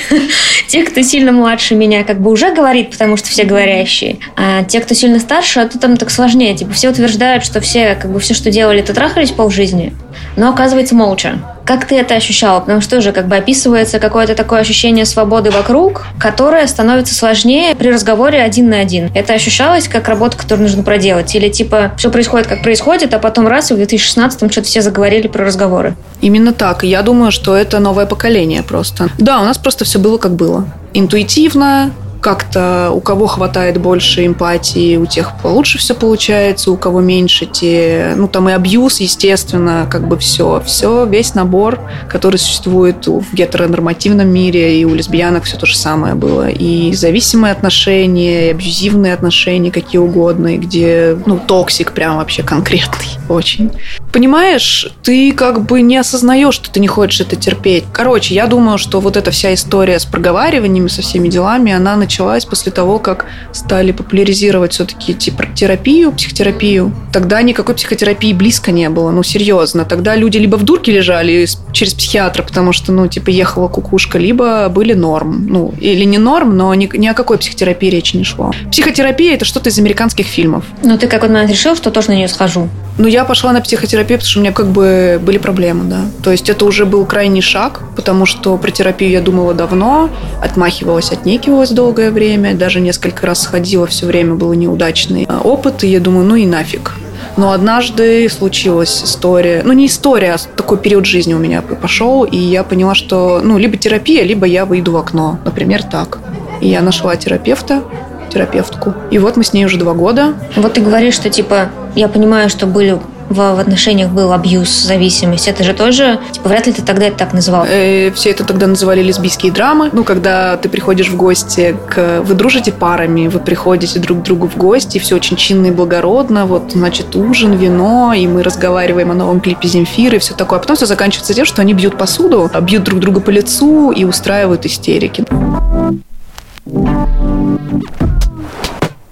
[0.67, 4.17] те, кто сильно младше меня, как бы уже говорит, потому что все говорящие.
[4.35, 6.55] А те, кто сильно старше, а то там так сложнее.
[6.55, 9.93] Типа все утверждают, что все, как бы все, что делали, это трахались полжизни.
[10.35, 11.39] Но оказывается молча.
[11.65, 12.59] Как ты это ощущала?
[12.59, 17.89] Потому что тоже как бы описывается какое-то такое ощущение свободы вокруг, которое становится сложнее при
[17.89, 19.09] разговоре один на один.
[19.15, 21.33] Это ощущалось как работа, которую нужно проделать?
[21.33, 25.27] Или типа все происходит как происходит, а потом раз и в 2016-м что-то все заговорили
[25.27, 25.95] про разговоры?
[26.21, 26.83] Именно так.
[26.83, 29.09] Я думаю, что это новое поколение просто.
[29.17, 30.67] Да, у нас просто все было как было.
[30.93, 31.91] Интуитивно,
[32.25, 38.13] как-то у кого хватает больше эмпатии, у тех получше все получается, у кого меньше, те,
[38.15, 44.27] ну там и абьюз, естественно, как бы все, все, весь набор, который существует в гетеронормативном
[44.27, 49.69] мире, и у лесбиянок все то же самое было, и зависимые отношения, и абьюзивные отношения,
[49.69, 53.69] какие угодно, и где, ну, toxic прям вообще конкретный очень.
[54.11, 57.83] Понимаешь, ты как бы не осознаешь, что ты не хочешь это терпеть.
[57.93, 62.14] Короче, я думаю, что вот эта вся история с проговариваниями, со всеми делами, она началась
[62.15, 66.93] началась после того, как стали популяризировать все-таки терапию, психотерапию.
[67.11, 69.83] Тогда никакой психотерапии близко не было, ну, серьезно.
[69.83, 74.69] Тогда люди либо в дурке лежали через психиатра, потому что, ну, типа, ехала кукушка, либо
[74.69, 75.45] были норм.
[75.47, 78.53] Ну, или не норм, но ни, ни о какой психотерапии речи не шло.
[78.71, 80.63] Психотерапия– это что-то из американских фильмов.
[80.83, 82.69] Ну, ты как вот момент решил, что тоже на нее схожу?
[82.97, 86.05] Ну, я пошла на психотерапию, потому что у меня как бы были проблемы, да.
[86.23, 90.09] То есть это уже был крайний шаг, потому что про терапию я думала давно,
[90.41, 95.83] отмахивалась, отнекивалась долгое долгое время, даже несколько раз сходила, все время был неудачный а, опыт,
[95.83, 96.93] и я думаю, ну и нафиг.
[97.37, 102.37] Но однажды случилась история, ну не история, а такой период жизни у меня пошел, и
[102.37, 106.19] я поняла, что ну либо терапия, либо я выйду в окно, например, так.
[106.61, 107.83] И я нашла терапевта,
[108.31, 108.93] терапевтку.
[109.11, 110.33] И вот мы с ней уже два года.
[110.55, 112.99] Вот ты говоришь, что типа я понимаю, что были
[113.29, 117.17] в, в отношениях был абьюз, зависимость, это же тоже, типа, вряд ли ты тогда это
[117.17, 117.65] так называл.
[117.67, 119.89] Э, все это тогда называли лесбийские драмы.
[119.93, 122.21] Ну, когда ты приходишь в гости, к...
[122.23, 126.45] вы дружите парами, вы приходите друг к другу в гости, все очень чинно и благородно,
[126.45, 130.59] вот, значит, ужин, вино, и мы разговариваем о новом клипе Земфиры и все такое.
[130.59, 134.03] А потом все заканчивается тем, что они бьют посуду, бьют друг друга по лицу и
[134.05, 135.25] устраивают истерики.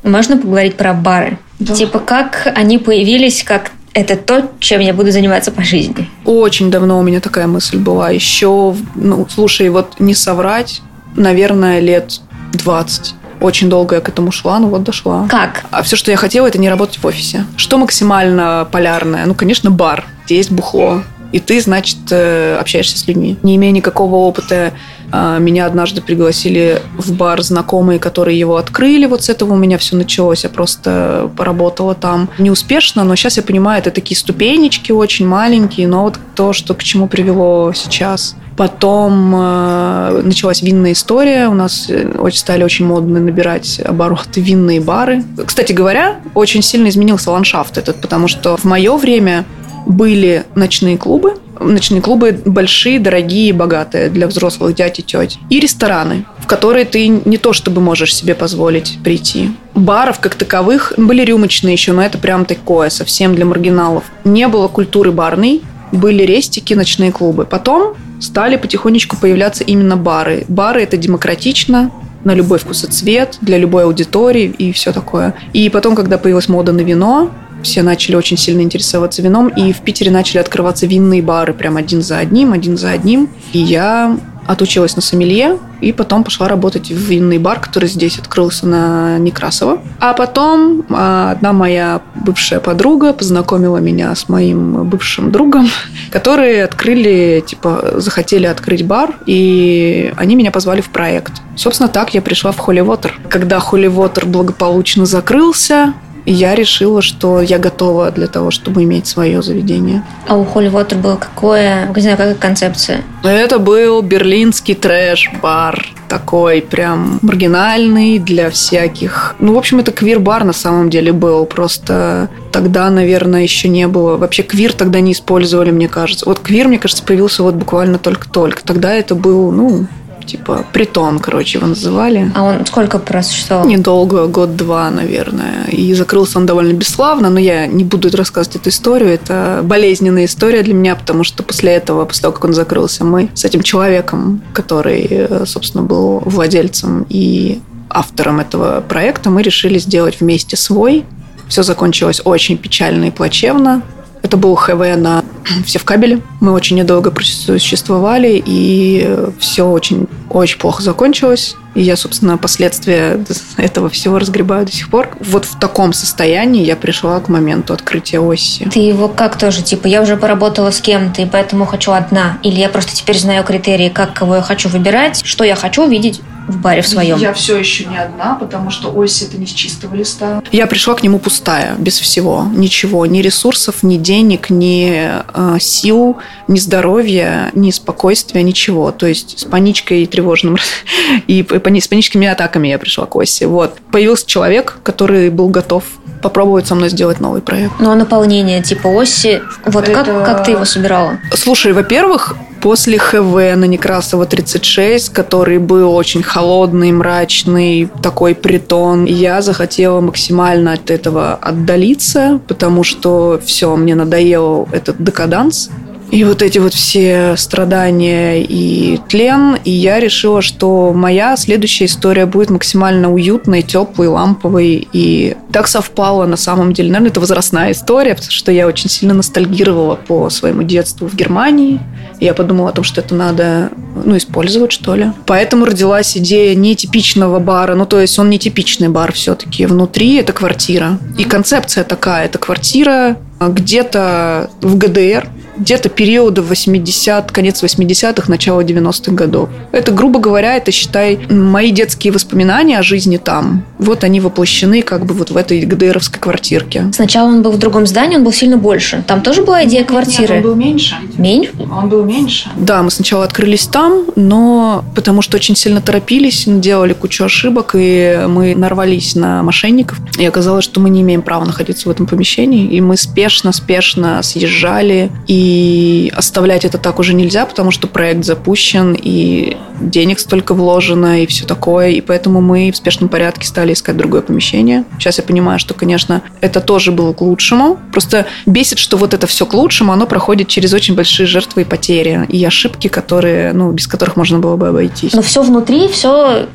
[0.04, 1.38] Можно поговорить про бары?
[1.60, 1.74] Да.
[1.74, 6.10] Типа, как они появились, как это то, чем я буду заниматься по жизни.
[6.26, 8.10] Очень давно у меня такая мысль была.
[8.10, 10.82] Еще, ну, слушай, вот не соврать,
[11.16, 12.22] наверное, лет
[12.54, 13.16] 20.
[13.42, 15.28] Очень долго я к этому шла, но вот дошла.
[15.30, 15.66] Как?
[15.72, 17.46] А все, что я хотела, это не работать в офисе.
[17.56, 19.26] Что максимально полярное?
[19.26, 21.04] Ну, конечно, бар, где есть бухло.
[21.32, 23.38] И ты, значит, э, общаешься с людьми.
[23.44, 24.72] Не имея никакого опыта
[25.14, 29.06] меня однажды пригласили в бар знакомые, которые его открыли.
[29.06, 30.44] Вот с этого у меня все началось.
[30.44, 36.04] Я просто поработала там неуспешно, но сейчас я понимаю, это такие ступенечки очень маленькие, но
[36.04, 38.36] вот то, что к чему привело сейчас.
[38.56, 41.48] Потом э, началась винная история.
[41.48, 45.24] У нас э, очень стали очень модно набирать обороты винные бары.
[45.46, 49.46] Кстати говоря, очень сильно изменился ландшафт этот, потому что в мое время
[49.86, 55.40] были ночные клубы, ночные клубы большие, дорогие, богатые для взрослых дядь и теть.
[55.50, 59.52] И рестораны, в которые ты не то чтобы можешь себе позволить прийти.
[59.74, 64.04] Баров как таковых были рюмочные еще, но это прям такое, совсем для маргиналов.
[64.24, 65.62] Не было культуры барной,
[65.92, 67.46] были рестики, ночные клубы.
[67.46, 70.46] Потом стали потихонечку появляться именно бары.
[70.48, 71.92] Бары– это демократично,
[72.24, 75.34] на любой вкус и цвет, для любой аудитории и все такое.
[75.52, 77.30] И потом, когда появилась мода на вино,
[77.64, 82.02] все начали очень сильно интересоваться вином, и в Питере начали открываться винные бары прям один
[82.02, 83.30] за одним, один за одним.
[83.54, 88.68] И я отучилась на сомелье и потом пошла работать в винный бар, который здесь открылся
[88.68, 89.82] на Некрасово.
[90.00, 95.70] А потом а, одна моя бывшая подруга познакомила меня с моим бывшим другом,
[96.12, 101.34] которые открыли, типа, захотели открыть бар, и они меня позвали в проект.
[101.56, 103.12] Собственно, так я пришла в Холли Water.
[103.30, 105.94] Когда Холли Water благополучно закрылся,
[106.26, 110.04] я решила, что я готова для того, чтобы иметь свое заведение.
[110.28, 113.02] А у Холли Water было какое, не знаю, какая концепция?
[113.24, 115.86] Это был берлинский трэш-бар.
[116.08, 119.36] Такой прям маргинальный для всяких.
[119.40, 121.46] Ну, в общем, это квир-бар на самом деле был.
[121.46, 124.18] Просто тогда, наверное, еще не было.
[124.18, 126.26] Вообще квир тогда не использовали, мне кажется.
[126.28, 128.64] Вот квир, мне кажется, появился вот буквально только-только.
[128.64, 129.88] Тогда это был, ну,
[130.26, 132.32] типа притон, короче, его называли.
[132.36, 133.68] А он сколько просуществовал?
[133.68, 135.66] Недолго, год-два, наверное.
[135.72, 139.10] И закрылся он довольно бесславно, но я не буду рассказывать эту историю.
[139.10, 143.30] Это болезненная история для меня, потому что после этого, после того, как он закрылся, мы
[143.34, 150.20] с этим человеком, который, э, собственно, был владельцем и автором этого проекта, мы решили сделать
[150.20, 151.06] вместе свой.
[151.48, 153.82] Все закончилось очень печально и плачевно.
[154.24, 155.23] Это был ХВ на
[155.66, 156.22] все в кабеле.
[156.40, 161.56] Мы очень недолго просуществовали, и все очень, очень плохо закончилось.
[161.76, 163.24] И я, собственно, последствия
[163.58, 165.10] этого всего разгребаю до сих пор.
[165.20, 168.70] Вот в таком состоянии я пришла к моменту открытия оси.
[168.72, 172.38] Ты его как тоже, типа, я уже поработала с кем-то, и поэтому хочу одна?
[172.44, 176.22] Или я просто теперь знаю критерии, как кого я хочу выбирать, что я хочу видеть
[176.48, 177.18] в баре в своем.
[177.18, 180.42] Я все еще не одна, потому что ось это не с чистого листа.
[180.52, 186.18] Я пришла к нему пустая, без всего, ничего, ни ресурсов, ни денег, ни э, сил,
[186.48, 188.92] ни здоровья, ни спокойствия, ничего.
[188.92, 190.58] То есть с паничкой и тревожным
[191.28, 193.46] и с паническими атаками я пришла к оси.
[193.46, 193.78] Вот.
[193.92, 195.84] Появился человек, который был готов
[196.22, 197.74] попробовать со мной сделать новый проект.
[197.80, 200.04] Ну, а наполнение типа оси, вот это...
[200.04, 201.20] как, как ты его собирала?
[201.34, 209.42] Слушай, во-первых, после ХВ на Некрасова 36, который был очень холодный, мрачный, такой притон, я
[209.42, 215.70] захотела максимально от этого отдалиться, потому что все, мне надоел этот декаданс.
[216.12, 219.58] И вот эти вот все страдания и тлен.
[219.64, 224.88] И я решила, что моя следующая история будет максимально уютной, теплой, ламповой.
[224.94, 226.90] И так совпало на самом деле.
[226.90, 231.80] Наверное, это возрастная история, потому что я очень сильно ностальгировала по своему детству в Германии.
[232.20, 233.72] И я подумала о том, что это надо
[234.06, 235.12] ну, использовать, что ли.
[235.26, 237.76] Поэтому родилась идея нетипичного бара.
[237.76, 239.66] Ну, то есть он нетипичный бар все-таки.
[239.66, 241.00] Внутри это квартира.
[241.18, 242.26] И концепция такая.
[242.26, 245.28] Это квартира где-то в ГДР,
[245.58, 249.50] где-то периода 80 конец 80-х, начало 90-х годов.
[249.72, 253.66] Это, грубо говоря, это, считай, мои детские воспоминания о жизни там.
[253.80, 256.90] Вот они воплощены как бы вот в этой ГДРовской квартирке.
[256.94, 259.04] Сначала он был в другом здании, он был сильно больше.
[259.08, 260.36] Там тоже была идея квартиры?
[260.36, 260.96] Нет, он был меньше.
[261.18, 261.52] Меньше?
[261.72, 262.50] Он был меньше.
[262.56, 268.26] Да, мы сначала открылись там, но потому что очень сильно торопились, делали кучу ошибок, и
[268.28, 269.98] мы нарвались на мошенников.
[270.18, 272.68] И оказалось, что мы не имеем права находиться в этом помещении.
[272.68, 278.98] И мы спешно-спешно съезжали и и оставлять это так уже нельзя, потому что проект запущен,
[278.98, 281.90] и денег столько вложено, и все такое.
[281.90, 284.86] И поэтому мы в спешном порядке стали искать другое помещение.
[285.00, 287.78] Сейчас я понимаю, что, конечно, это тоже было к лучшему.
[287.92, 291.66] Просто бесит, что вот это все к лучшему, оно проходит через очень большие жертвы и
[291.66, 292.26] потери.
[292.30, 295.12] И ошибки, которые, ну, без которых можно было бы обойтись.
[295.12, 296.48] Но все внутри, все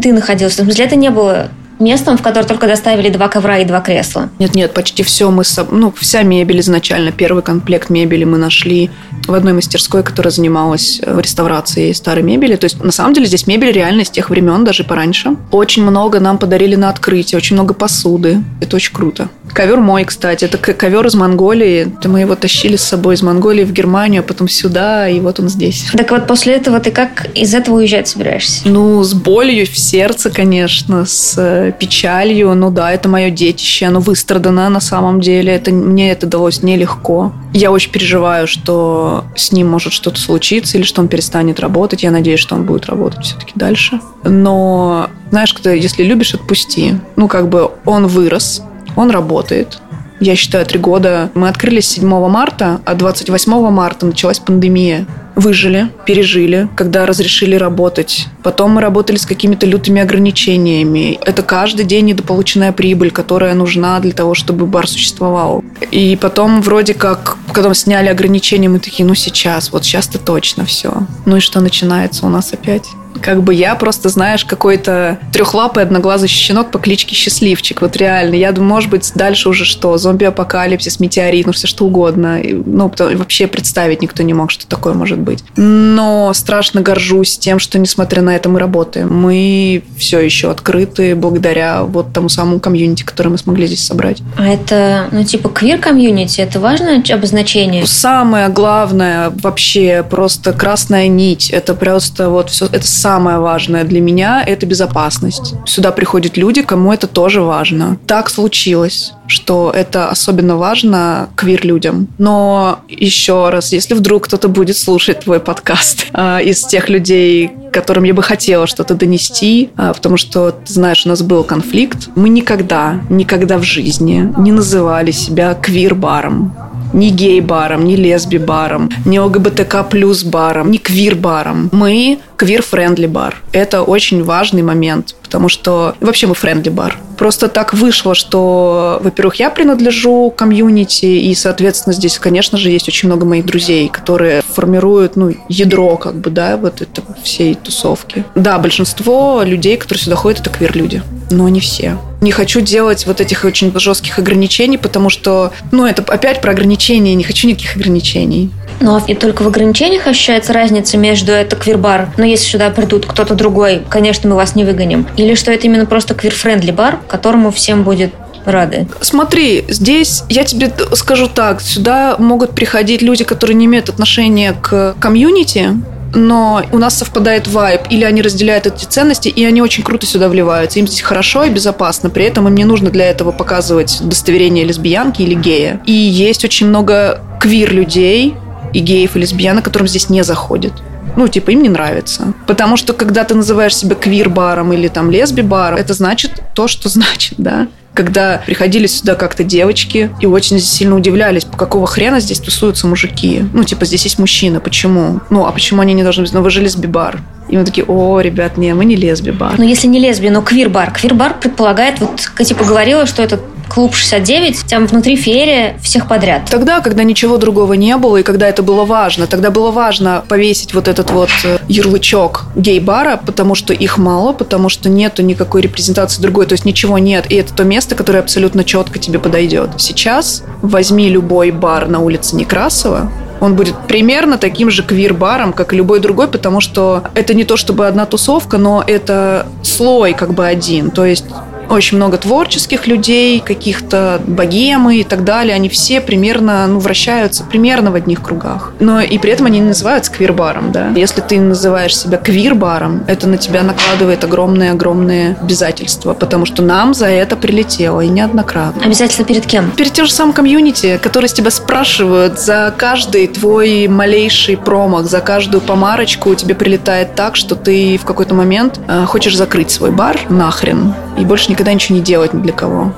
[0.00, 0.62] ты находился.
[0.62, 1.48] В смысле, это не было
[1.78, 4.30] местом, в которое только доставили два ковра и два кресла.
[4.38, 8.90] Нет, нет, почти все мы, ну, вся мебель изначально, первый комплект мебели мы нашли
[9.26, 12.56] в одной мастерской, которая занималась э, реставрацией старой мебели.
[12.56, 15.36] То есть, на самом деле, здесь мебель реально с тех времен, даже пораньше.
[15.50, 18.42] Очень много нам подарили на открытие, очень много посуды.
[18.60, 19.28] Это очень круто.
[19.52, 21.92] Ковер мой, кстати, это ковер из Монголии.
[22.04, 25.48] Мы его тащили с собой из Монголии в Германию, а потом сюда, и вот он
[25.48, 25.86] здесь.
[25.92, 28.62] Так вот, после этого ты как из этого уезжать собираешься?
[28.64, 32.54] Ну, с болью в сердце, конечно, с печалью.
[32.54, 35.54] Ну да, это мое детище, оно выстрадано на самом деле.
[35.54, 37.32] Это, мне это далось нелегко.
[37.52, 42.02] Я очень переживаю, что с ним может что-то случиться или что он перестанет работать.
[42.02, 44.00] Я надеюсь, что он будет работать все-таки дальше.
[44.24, 46.94] Но знаешь, когда, если любишь, отпусти.
[47.16, 48.62] Ну, как бы он вырос,
[48.96, 49.80] он работает,
[50.20, 51.30] я считаю, три года.
[51.34, 55.06] Мы открылись 7 марта, а 28 марта началась пандемия.
[55.36, 58.26] Выжили, пережили, когда разрешили работать.
[58.42, 61.18] Потом мы работали с какими-то лютыми ограничениями.
[61.24, 65.62] Это каждый день недополученная прибыль, которая нужна для того, чтобы бар существовал.
[65.90, 70.64] И потом вроде как, когда мы сняли ограничения, мы такие, ну сейчас, вот сейчас-то точно
[70.64, 71.06] все.
[71.26, 72.88] Ну и что начинается у нас опять?
[73.20, 77.80] Как бы я просто, знаешь, какой-то трехлапый одноглазый щенок по кличке Счастливчик.
[77.80, 78.34] Вот реально.
[78.34, 79.96] Я думаю, может быть, дальше уже что?
[79.96, 82.40] Зомби-апокалипсис, метеорит, ну все что угодно.
[82.42, 85.42] Ну, вообще представить никто не мог, что такое может быть.
[85.56, 89.12] Но страшно горжусь тем, что, несмотря на это, мы работаем.
[89.12, 94.22] Мы все еще открыты благодаря вот тому самому комьюнити, которое мы смогли здесь собрать.
[94.36, 97.86] А это, ну, типа, квир-комьюнити, это важное обозначение?
[97.86, 101.50] Самое главное вообще просто красная нить.
[101.50, 105.54] Это просто вот все, это самое важное для меня– это безопасность.
[105.64, 107.98] Сюда приходят люди, кому это тоже важно.
[108.06, 112.08] Так случилось что это особенно важно квир-людям.
[112.18, 118.04] Но еще раз, если вдруг кто-то будет слушать твой подкаст э, из тех людей, которым
[118.04, 122.28] я бы хотела что-то донести, э, потому что, ты знаешь, у нас был конфликт, мы
[122.28, 126.54] никогда, никогда в жизни не называли себя квир-баром
[126.96, 131.68] ни гей-баром, ни лесби-баром, ни ЛГБТК плюс баром, ни квир-баром.
[131.72, 133.36] Мы квир- friendly бар.
[133.52, 136.98] Это очень важный момент, потому что вообще мы friendly бар.
[137.16, 143.08] Просто так вышло, что, во-первых, я принадлежу комьюнити, и, соответственно, здесь, конечно же, есть очень
[143.08, 148.24] много моих друзей, которые формируют, ну, ядро, как бы, да, вот это всей тусовки.
[148.34, 151.98] Да, большинство людей, которые сюда ходят, это квир-люди, но не все.
[152.22, 157.14] Не хочу делать вот этих очень жестких ограничений, потому что, ну, это опять про ограничения,
[157.14, 158.50] не хочу никаких ограничений.
[158.80, 163.34] Но и только в ограничениях ощущается разница между это квир-бар, но если сюда придут кто-то
[163.34, 165.06] другой, конечно, мы вас не выгоним.
[165.18, 168.14] Или что это именно просто квир- friendly бар, которому всем будет
[168.46, 168.88] рады.
[169.00, 174.94] Смотри, здесь я тебе скажу так, сюда могут приходить люди, которые не имеют отношения к
[175.00, 175.74] комьюнити,
[176.14, 180.28] но у нас совпадает вайб, или они разделяют эти ценности, и они очень круто сюда
[180.28, 180.78] вливаются.
[180.78, 182.08] Им здесь хорошо и безопасно.
[182.08, 185.80] При этом им не нужно для этого показывать удостоверение лесбиянки или гея.
[185.84, 188.34] И есть очень много квир-людей,
[188.72, 190.72] и геев, и лесбиянок, которым здесь не заходит.
[191.16, 192.34] Ну, типа, им не нравится.
[192.46, 197.34] Потому что, когда ты называешь себя квир-баром или там лесби-баром, это значит то, что значит,
[197.38, 202.86] да когда приходили сюда как-то девочки и очень сильно удивлялись, по какого хрена здесь тусуются
[202.86, 203.44] мужики.
[203.52, 205.20] Ну, типа, здесь есть мужчина, почему?
[205.30, 206.32] Ну, а почему они не должны быть?
[206.32, 207.20] Ну, вы же лесби-бар.
[207.48, 209.54] И мы такие, о, ребят, не, мы не лесби-бар.
[209.56, 210.92] Ну, если не лесби, но квир-бар.
[210.92, 216.48] Квир-бар предполагает, вот типа говорила, что это клуб 69, там внутри феерия всех подряд.
[216.50, 220.74] Тогда, когда ничего другого не было, и когда это было важно, тогда было важно повесить
[220.74, 226.22] вот этот вот э, ярлычок гей-бара, потому что их мало, потому что нету никакой репрезентации
[226.22, 229.70] другой, то есть ничего нет, и это то место, которое абсолютно четко тебе подойдет.
[229.78, 233.10] Сейчас возьми любой бар на улице Некрасова,
[233.40, 237.56] он будет примерно таким же квир-баром, как и любой другой, потому что это не то
[237.56, 240.90] чтобы одна тусовка, но это слой как бы один.
[240.90, 241.26] То есть
[241.70, 245.54] очень много творческих людей, каких-то богемы и так далее.
[245.54, 248.72] Они все примерно, ну, вращаются примерно в одних кругах.
[248.80, 250.90] Но и при этом они не называются квир-баром, да.
[250.94, 257.06] Если ты называешь себя квир-баром, это на тебя накладывает огромные-огромные обязательства, потому что нам за
[257.06, 258.84] это прилетело, и неоднократно.
[258.84, 259.70] Обязательства перед кем?
[259.72, 265.20] Перед тем же самым комьюнити, которые с тебя спрашивают за каждый твой малейший промах, за
[265.20, 270.18] каждую помарочку тебе прилетает так, что ты в какой-то момент э, хочешь закрыть свой бар
[270.28, 272.92] нахрен и больше никогда ничего не делать ни для кого.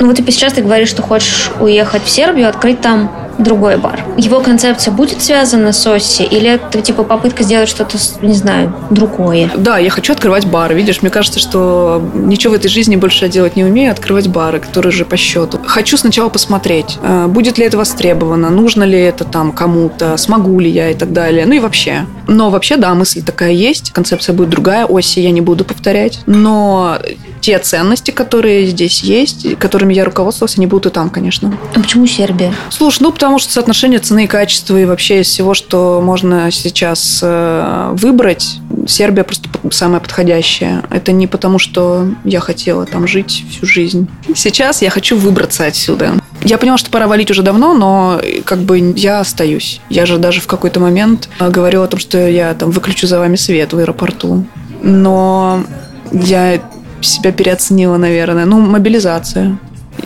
[0.00, 4.04] Ну вот ты сейчас ты говоришь, что хочешь уехать в Сербию, открыть там другой бар.
[4.16, 9.50] Его концепция будет связана с Оси или это типа попытка сделать что-то, не знаю, другое?
[9.56, 10.74] Да, я хочу открывать бары.
[10.74, 14.60] Видишь, мне кажется, что ничего в этой жизни больше я делать не умею, открывать бары,
[14.60, 15.58] которые же по счету.
[15.66, 20.70] Хочу сначала посмотреть, э, будет ли это востребовано, нужно ли это там кому-то, смогу ли
[20.70, 21.46] я и так далее.
[21.46, 22.06] Ну и вообще.
[22.26, 26.20] Но вообще, да, мысль такая есть, концепция будет другая, Оси я не буду повторять.
[26.26, 26.98] Но
[27.40, 31.56] те ценности, которые здесь есть, которыми я руководствовался, они будут и там, конечно.
[31.74, 32.54] А почему Сербия?
[32.70, 37.20] Слушай, ну потому что соотношение цены и качества и вообще из всего, что можно сейчас
[37.22, 40.82] э, выбрать, Сербия просто самая подходящая.
[40.90, 44.08] Это не потому, что я хотела там жить всю жизнь.
[44.34, 46.12] Сейчас я хочу выбраться отсюда.
[46.42, 49.80] Я поняла, что пора валить уже давно, но как бы я остаюсь.
[49.88, 53.18] Я же даже в какой-то момент э, говорила о том, что я там выключу за
[53.18, 54.44] вами свет в аэропорту.
[54.82, 55.64] Но
[56.12, 56.60] я
[57.00, 58.44] себя переоценила, наверное.
[58.44, 59.58] Ну, мобилизация.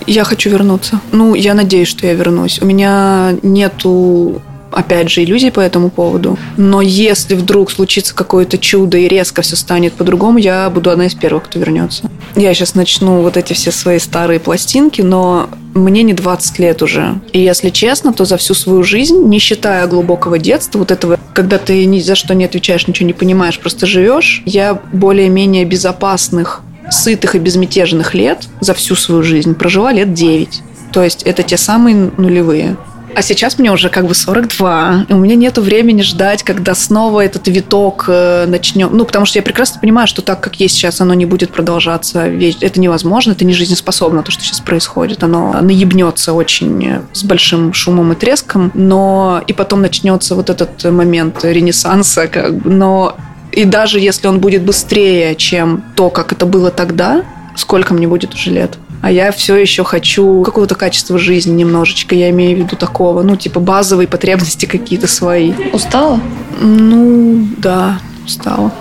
[0.06, 1.00] Я хочу вернуться.
[1.12, 2.60] Ну, я надеюсь, что я вернусь.
[2.60, 4.40] У меня нету
[4.70, 6.38] опять же, иллюзий по этому поводу.
[6.56, 11.14] Но если вдруг случится какое-то чудо и резко все станет по-другому, я буду одна из
[11.14, 12.10] первых, кто вернется.
[12.36, 17.20] Я сейчас начну вот эти все свои старые пластинки, но мне не 20 лет уже.
[17.32, 21.58] И если честно, то за всю свою жизнь, не считая глубокого детства, вот этого, когда
[21.58, 27.34] ты ни за что не отвечаешь, ничего не понимаешь, просто живешь, я более-менее безопасных сытых
[27.34, 30.62] и безмятежных лет за всю свою жизнь прожила лет 9.
[30.92, 32.76] То есть это те самые нулевые.
[33.14, 37.24] А сейчас мне уже как бы 42, и у меня нету времени ждать, когда снова
[37.24, 38.90] этот виток э, начнем.
[38.92, 42.26] Ну, потому что я прекрасно понимаю, что так, как есть сейчас, оно не будет продолжаться.
[42.26, 45.22] Это невозможно, это не жизнеспособно, то, что сейчас происходит.
[45.24, 51.44] Оно наебнется очень с большим шумом и треском, но и потом начнется вот этот момент
[51.44, 53.16] ренессанса, как бы, но
[53.58, 57.24] и даже если он будет быстрее, чем то, как это было тогда,
[57.56, 58.78] сколько мне будет уже лет?
[59.00, 63.36] а я все еще хочу какого-то качества жизни немножечко, я имею в виду такого, ну,
[63.36, 65.52] типа базовые потребности какие-то свои.
[65.72, 66.20] Устала?
[66.60, 68.72] Ну, да, устала.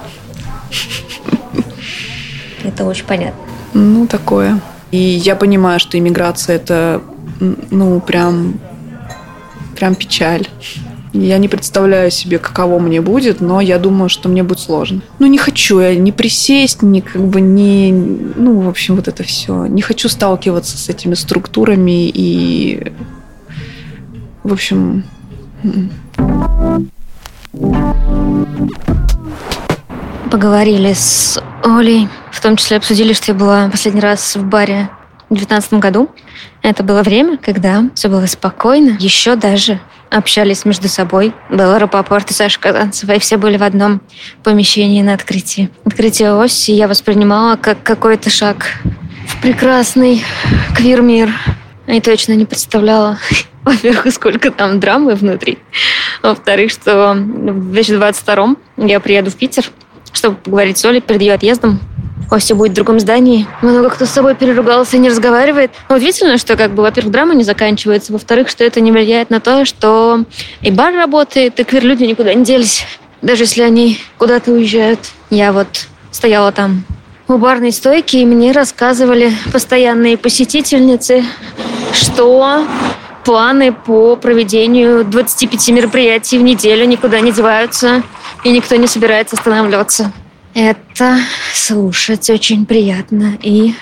[2.64, 3.40] Это очень понятно.
[3.74, 4.60] Ну, такое.
[4.92, 7.02] И я понимаю, что иммиграция это,
[7.40, 8.60] ну, прям,
[9.76, 10.48] прям печаль.
[11.20, 15.02] Я не представляю себе, каково мне будет, но я думаю, что мне будет сложно.
[15.18, 17.92] Ну, не хочу я не присесть, ни как бы не...
[17.92, 19.66] Ну, в общем, вот это все.
[19.66, 22.94] Не хочу сталкиваться с этими структурами и...
[24.44, 25.04] В общем...
[30.30, 34.90] Поговорили с Олей, в том числе обсудили, что я была последний раз в баре
[35.30, 36.10] в 2019 году.
[36.62, 39.80] Это было время, когда все было спокойно, еще даже
[40.10, 41.34] общались между собой.
[41.50, 44.02] Белла Рапопорт и Саша Казанцева, и все были в одном
[44.44, 45.70] помещении на открытии.
[45.86, 48.66] Открытие оси я воспринимала как какой-то шаг
[49.28, 50.24] в прекрасный
[50.76, 51.32] квир-мир.
[51.88, 53.18] И точно не представляла,
[53.64, 55.58] во-первых, сколько там драмы внутри.
[56.22, 59.66] Во-вторых, что в 2022 я приеду в Питер,
[60.12, 61.80] чтобы поговорить с Олей перед ее отъездом.
[62.30, 63.48] Костя будет в другом здании.
[63.62, 65.72] Много кто с собой переругался и не разговаривает.
[65.90, 69.66] Удивительно, что, как бы, во-первых, драма не заканчивается, во-вторых, что это не влияет на то,
[69.66, 70.26] что
[70.62, 72.86] и бар работает, и квир-люди никуда не делись,
[73.22, 75.00] даже если они куда-то уезжают.
[75.30, 75.68] Я вот
[76.12, 76.84] стояла там
[77.28, 81.24] у барной стойки, и мне рассказывали постоянные посетительницы,
[81.94, 82.66] что
[83.26, 88.04] планы по проведению 25 мероприятий в неделю никуда не деваются,
[88.44, 90.14] и никто не собирается останавливаться.
[90.60, 91.20] Это
[91.54, 93.38] слушать очень приятно.
[93.44, 93.76] И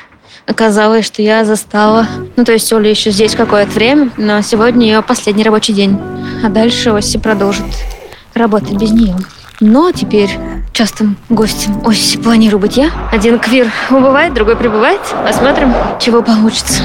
[0.45, 2.05] оказалось, что я застала...
[2.35, 5.97] Ну, то есть Оля еще здесь какое-то время, но сегодня ее последний рабочий день.
[6.43, 7.63] А дальше Оси продолжит
[8.33, 9.15] работать без нее.
[9.61, 10.29] Но теперь
[10.73, 12.91] частым гостем Оси планирую быть я.
[13.09, 14.99] Один квир убывает, другой прибывает.
[15.25, 16.83] Посмотрим, чего получится.